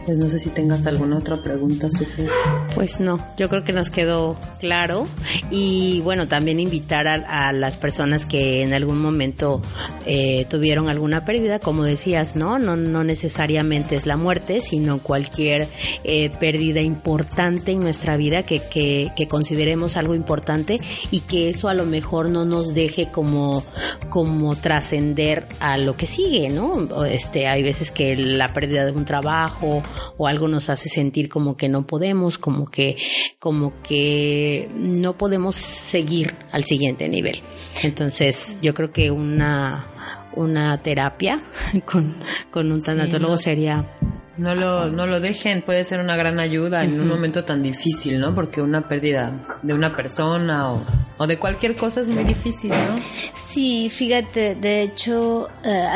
Pues 0.06 0.18
no 0.18 0.28
sé 0.28 0.38
si 0.38 0.50
tengas 0.50 0.86
alguna 0.86 1.18
otra 1.18 1.40
pregunta, 1.42 1.88
Sofía. 1.88 2.30
Pues 2.74 3.00
no, 3.00 3.24
yo 3.36 3.48
creo 3.48 3.64
que 3.64 3.72
nos 3.72 3.90
quedó 3.90 4.36
claro 4.58 5.06
y 5.50 6.00
bueno, 6.02 6.26
también 6.26 6.58
invitar 6.58 7.06
a, 7.06 7.52
las 7.52 7.76
personas 7.76 8.26
que 8.26 8.62
en 8.62 8.72
algún 8.72 9.00
momento 9.00 9.60
eh, 10.06 10.46
tuvieron 10.48 10.88
alguna 10.88 11.24
pérdida, 11.24 11.58
como 11.58 11.84
decías, 11.84 12.34
¿no? 12.36 12.58
No, 12.58 12.76
no 12.76 13.04
necesariamente 13.04 13.96
es 13.96 14.06
la 14.06 14.16
muerte, 14.16 14.60
sino 14.60 14.98
cualquier 14.98 15.68
eh, 16.02 16.30
pérdida 16.40 16.80
importante 16.80 17.72
en 17.72 17.80
nuestra 17.80 18.16
vida 18.16 18.42
que, 18.42 18.60
que, 18.60 19.28
consideremos 19.28 19.96
algo 19.96 20.14
importante 20.14 20.80
y 21.12 21.20
que 21.20 21.50
eso 21.50 21.68
a 21.68 21.74
lo 21.74 21.84
mejor 21.84 22.30
no 22.30 22.44
nos 22.44 22.74
deje 22.74 23.10
como, 23.12 23.64
como 24.08 24.56
trascender 24.56 25.46
a 25.60 25.78
lo 25.78 25.96
que 25.96 26.06
sigue, 26.06 26.48
¿no? 26.48 27.04
Este, 27.04 27.29
hay 27.34 27.62
veces 27.62 27.90
que 27.90 28.16
la 28.16 28.52
pérdida 28.52 28.84
de 28.84 28.92
un 28.92 29.04
trabajo 29.04 29.82
o 30.16 30.26
algo 30.26 30.48
nos 30.48 30.68
hace 30.68 30.88
sentir 30.88 31.28
como 31.28 31.56
que 31.56 31.68
no 31.68 31.86
podemos, 31.86 32.38
como 32.38 32.70
que, 32.70 32.96
como 33.38 33.72
que 33.82 34.68
no 34.74 35.16
podemos 35.16 35.54
seguir 35.54 36.34
al 36.52 36.64
siguiente 36.64 37.08
nivel. 37.08 37.42
Entonces, 37.82 38.58
yo 38.62 38.74
creo 38.74 38.92
que 38.92 39.10
una, 39.10 39.86
una 40.34 40.82
terapia 40.82 41.42
con, 41.84 42.16
con 42.50 42.72
un 42.72 42.82
tanatólogo 42.82 43.36
sería 43.36 43.96
no 44.40 44.54
lo, 44.54 44.90
no 44.90 45.06
lo 45.06 45.20
dejen, 45.20 45.60
puede 45.60 45.84
ser 45.84 46.00
una 46.00 46.16
gran 46.16 46.40
ayuda 46.40 46.82
en 46.82 46.98
un 46.98 47.06
momento 47.06 47.44
tan 47.44 47.62
difícil, 47.62 48.18
¿no? 48.18 48.34
Porque 48.34 48.62
una 48.62 48.88
pérdida 48.88 49.58
de 49.62 49.74
una 49.74 49.94
persona 49.94 50.72
o, 50.72 50.82
o 51.18 51.26
de 51.26 51.38
cualquier 51.38 51.76
cosa 51.76 52.00
es 52.00 52.08
muy 52.08 52.24
difícil, 52.24 52.70
¿no? 52.70 52.96
Sí, 53.34 53.90
fíjate, 53.90 54.54
de 54.54 54.80
hecho 54.80 55.50
eh, 55.62 55.86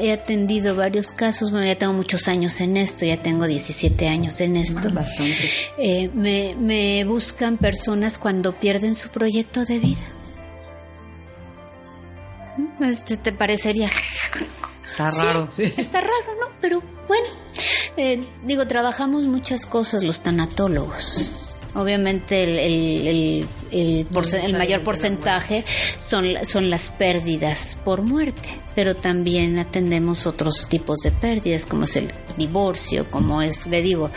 he 0.00 0.12
atendido 0.12 0.74
varios 0.74 1.12
casos, 1.12 1.52
bueno, 1.52 1.66
ya 1.66 1.76
tengo 1.76 1.92
muchos 1.92 2.26
años 2.26 2.60
en 2.60 2.76
esto, 2.76 3.06
ya 3.06 3.22
tengo 3.22 3.46
17 3.46 4.08
años 4.08 4.40
en 4.40 4.56
esto. 4.56 4.88
Ah, 4.88 4.94
bastante. 4.94 5.48
Eh, 5.78 6.10
me, 6.14 6.56
me 6.58 7.04
buscan 7.04 7.58
personas 7.58 8.18
cuando 8.18 8.58
pierden 8.58 8.96
su 8.96 9.10
proyecto 9.10 9.64
de 9.64 9.78
vida. 9.78 10.04
Este 12.80 13.16
te 13.16 13.32
parecería 13.32 13.88
Está 14.90 15.10
raro, 15.22 15.48
sí, 15.56 15.72
Está 15.76 16.00
raro, 16.00 16.34
¿no? 16.40 16.48
Pero 16.60 16.82
bueno, 17.06 17.43
eh, 17.96 18.26
digo, 18.44 18.66
trabajamos 18.66 19.26
muchas 19.26 19.66
cosas 19.66 20.02
los 20.02 20.20
tanatólogos. 20.20 21.30
Obviamente 21.74 22.44
el, 22.44 23.48
el, 23.72 24.06
el, 24.12 24.56
mayor 24.56 24.82
porcentaje 24.84 25.64
son, 25.98 26.24
son 26.46 26.70
las 26.70 26.90
pérdidas 26.90 27.76
por 27.84 28.02
muerte, 28.02 28.60
pero 28.76 28.94
también 28.94 29.58
atendemos 29.58 30.28
otros 30.28 30.68
tipos 30.68 31.00
de 31.00 31.10
pérdidas, 31.10 31.66
como 31.66 31.84
es 31.84 31.96
el 31.96 32.08
divorcio, 32.38 33.08
como 33.08 33.42
es, 33.42 33.66
le 33.66 33.82
digo, 33.82 34.10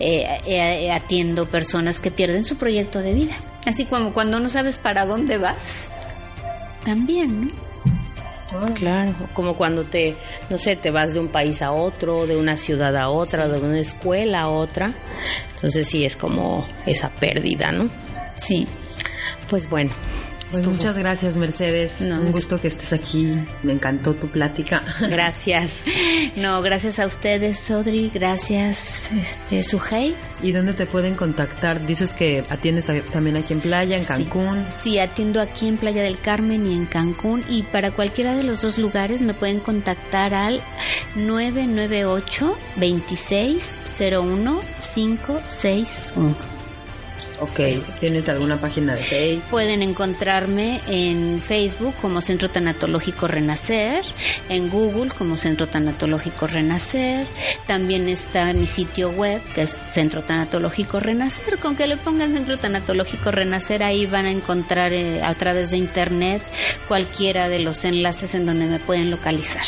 eh, 0.00 0.26
eh, 0.44 0.90
atiendo 0.90 1.48
personas 1.48 2.00
que 2.00 2.10
pierden 2.10 2.44
su 2.44 2.56
proyecto 2.56 2.98
de 2.98 3.14
vida. 3.14 3.36
Así 3.64 3.84
como 3.84 4.12
cuando 4.12 4.40
no 4.40 4.48
sabes 4.48 4.78
para 4.78 5.06
dónde 5.06 5.38
vas, 5.38 5.88
también, 6.84 7.46
¿no? 7.48 7.63
Claro, 8.74 9.14
como 9.32 9.56
cuando 9.56 9.84
te, 9.84 10.16
no 10.50 10.58
sé, 10.58 10.76
te 10.76 10.90
vas 10.90 11.12
de 11.12 11.20
un 11.20 11.28
país 11.28 11.62
a 11.62 11.72
otro, 11.72 12.26
de 12.26 12.36
una 12.36 12.56
ciudad 12.56 12.96
a 12.96 13.08
otra, 13.08 13.48
de 13.48 13.58
una 13.58 13.80
escuela 13.80 14.42
a 14.42 14.48
otra. 14.48 14.94
Entonces 15.54 15.88
sí 15.88 16.04
es 16.04 16.16
como 16.16 16.66
esa 16.86 17.10
pérdida, 17.10 17.72
¿no? 17.72 17.90
Sí. 18.36 18.66
Pues 19.48 19.68
bueno, 19.68 19.94
pues 20.54 20.68
muchas 20.68 20.96
gracias, 20.96 21.36
Mercedes. 21.36 21.94
Un 22.00 22.32
gusto 22.32 22.60
que 22.60 22.68
estés 22.68 22.92
aquí. 22.92 23.34
Me 23.62 23.72
encantó 23.72 24.14
tu 24.14 24.28
plática. 24.28 24.82
Gracias. 25.00 25.72
No, 26.36 26.62
gracias 26.62 26.98
a 26.98 27.06
ustedes, 27.06 27.58
Sodri. 27.58 28.10
Gracias, 28.12 29.12
este, 29.12 29.62
Sujei. 29.62 30.14
¿Y 30.42 30.52
dónde 30.52 30.72
te 30.72 30.86
pueden 30.86 31.14
contactar? 31.14 31.86
Dices 31.86 32.12
que 32.12 32.44
atiendes 32.48 32.86
también 33.12 33.36
aquí 33.36 33.54
en 33.54 33.60
Playa, 33.60 33.96
en 33.96 34.04
Cancún. 34.04 34.66
Sí, 34.74 34.98
atiendo 34.98 35.40
aquí 35.40 35.68
en 35.68 35.76
Playa 35.76 36.02
del 36.02 36.18
Carmen 36.18 36.66
y 36.66 36.74
en 36.74 36.86
Cancún. 36.86 37.44
Y 37.48 37.62
para 37.64 37.92
cualquiera 37.92 38.36
de 38.36 38.42
los 38.44 38.62
dos 38.62 38.78
lugares 38.78 39.22
me 39.22 39.34
pueden 39.34 39.60
contactar 39.60 40.34
al 40.34 40.62
998 41.16 42.56
2601 42.76 44.60
561. 44.94 46.53
Ok, 47.40 47.60
¿tienes 47.98 48.28
alguna 48.28 48.60
página 48.60 48.94
de 48.94 49.00
Facebook? 49.00 49.50
Pueden 49.50 49.82
encontrarme 49.82 50.80
en 50.86 51.42
Facebook 51.42 51.94
como 52.00 52.20
Centro 52.20 52.48
Tanatológico 52.48 53.26
Renacer, 53.26 54.04
en 54.48 54.70
Google 54.70 55.10
como 55.10 55.36
Centro 55.36 55.66
Tanatológico 55.66 56.46
Renacer, 56.46 57.26
también 57.66 58.08
está 58.08 58.52
mi 58.52 58.66
sitio 58.66 59.10
web 59.10 59.42
que 59.54 59.62
es 59.62 59.80
Centro 59.88 60.22
Tanatológico 60.22 61.00
Renacer, 61.00 61.58
con 61.58 61.74
que 61.74 61.88
le 61.88 61.96
pongan 61.96 62.34
Centro 62.34 62.56
Tanatológico 62.56 63.32
Renacer 63.32 63.82
ahí 63.82 64.06
van 64.06 64.26
a 64.26 64.30
encontrar 64.30 64.92
eh, 64.92 65.22
a 65.22 65.34
través 65.34 65.70
de 65.70 65.78
internet 65.78 66.42
cualquiera 66.86 67.48
de 67.48 67.58
los 67.58 67.84
enlaces 67.84 68.34
en 68.34 68.46
donde 68.46 68.66
me 68.66 68.78
pueden 68.78 69.10
localizar. 69.10 69.64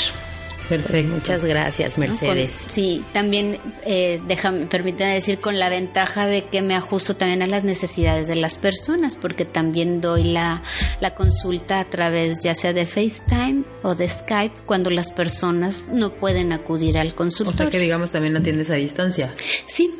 Perfecto. 0.68 1.14
Muchas 1.14 1.44
gracias, 1.44 1.98
Mercedes. 1.98 2.54
sí, 2.66 3.04
también 3.12 3.58
eh, 3.84 4.20
déjame, 4.26 4.66
permítame 4.66 5.14
decir 5.14 5.38
con 5.38 5.58
la 5.58 5.68
ventaja 5.68 6.26
de 6.26 6.44
que 6.44 6.62
me 6.62 6.74
ajusto 6.74 7.16
también 7.16 7.42
a 7.42 7.46
las 7.46 7.64
necesidades 7.64 8.26
de 8.26 8.36
las 8.36 8.58
personas, 8.58 9.16
porque 9.16 9.44
también 9.44 10.00
doy 10.00 10.24
la, 10.24 10.62
la 11.00 11.14
consulta 11.14 11.80
a 11.80 11.84
través 11.84 12.38
ya 12.40 12.54
sea 12.54 12.72
de 12.72 12.86
FaceTime 12.86 13.64
o 13.82 13.94
de 13.94 14.08
Skype 14.08 14.62
cuando 14.66 14.90
las 14.90 15.10
personas 15.10 15.88
no 15.92 16.14
pueden 16.14 16.52
acudir 16.52 16.98
al 16.98 17.14
consultorio. 17.14 17.54
O 17.54 17.62
sea 17.62 17.70
que 17.70 17.78
digamos 17.78 18.10
también 18.10 18.36
atiendes 18.36 18.70
a 18.70 18.74
distancia. 18.74 19.32
Sí, 19.66 19.90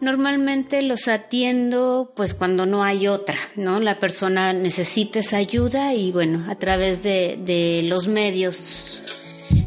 Normalmente 0.00 0.82
los 0.82 1.08
atiendo 1.08 2.12
pues 2.14 2.34
cuando 2.34 2.66
no 2.66 2.84
hay 2.84 3.08
otra, 3.08 3.36
¿no? 3.56 3.80
La 3.80 3.98
persona 3.98 4.52
necesita 4.52 5.20
esa 5.20 5.38
ayuda 5.38 5.94
y 5.94 6.12
bueno, 6.12 6.44
a 6.50 6.56
través 6.56 7.02
de, 7.02 7.38
de 7.40 7.82
los 7.84 8.06
medios 8.06 9.00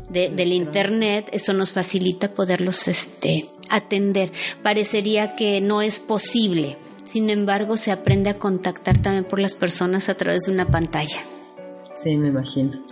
del 0.10 0.52
internet, 0.52 1.30
eso 1.32 1.54
nos 1.54 1.72
facilita 1.72 2.34
poderlos 2.34 2.88
este, 2.88 3.50
atender. 3.70 4.32
Parecería 4.64 5.36
que 5.36 5.62
no 5.62 5.82
es 5.82 6.00
posible. 6.00 6.78
sin 7.06 7.30
embargo 7.32 7.76
se 7.76 7.92
aprende 7.92 8.30
a 8.30 8.36
contactar 8.36 9.00
también 9.00 9.24
por 9.24 9.40
las 9.40 9.56
personas 9.56 10.10
a 10.10 10.16
través 10.16 10.42
de 10.42 10.52
una 10.52 10.68
pantalla. 10.68 11.22
Sí, 11.98 12.18
me 12.18 12.28
imagino. 12.28 12.90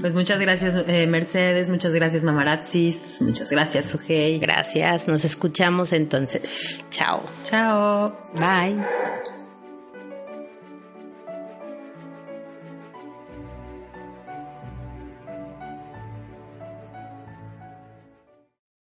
Pues 0.00 0.12
muchas 0.12 0.38
gracias 0.38 0.74
eh, 0.86 1.06
Mercedes, 1.06 1.70
muchas 1.70 1.94
gracias 1.94 2.22
Mamarazzis, 2.22 3.22
muchas 3.22 3.48
gracias 3.48 3.86
Sujei. 3.86 4.38
Gracias, 4.38 5.08
nos 5.08 5.24
escuchamos 5.24 5.92
entonces. 5.92 6.84
Chao. 6.90 7.22
Chao. 7.44 8.16
Bye. 8.34 9.35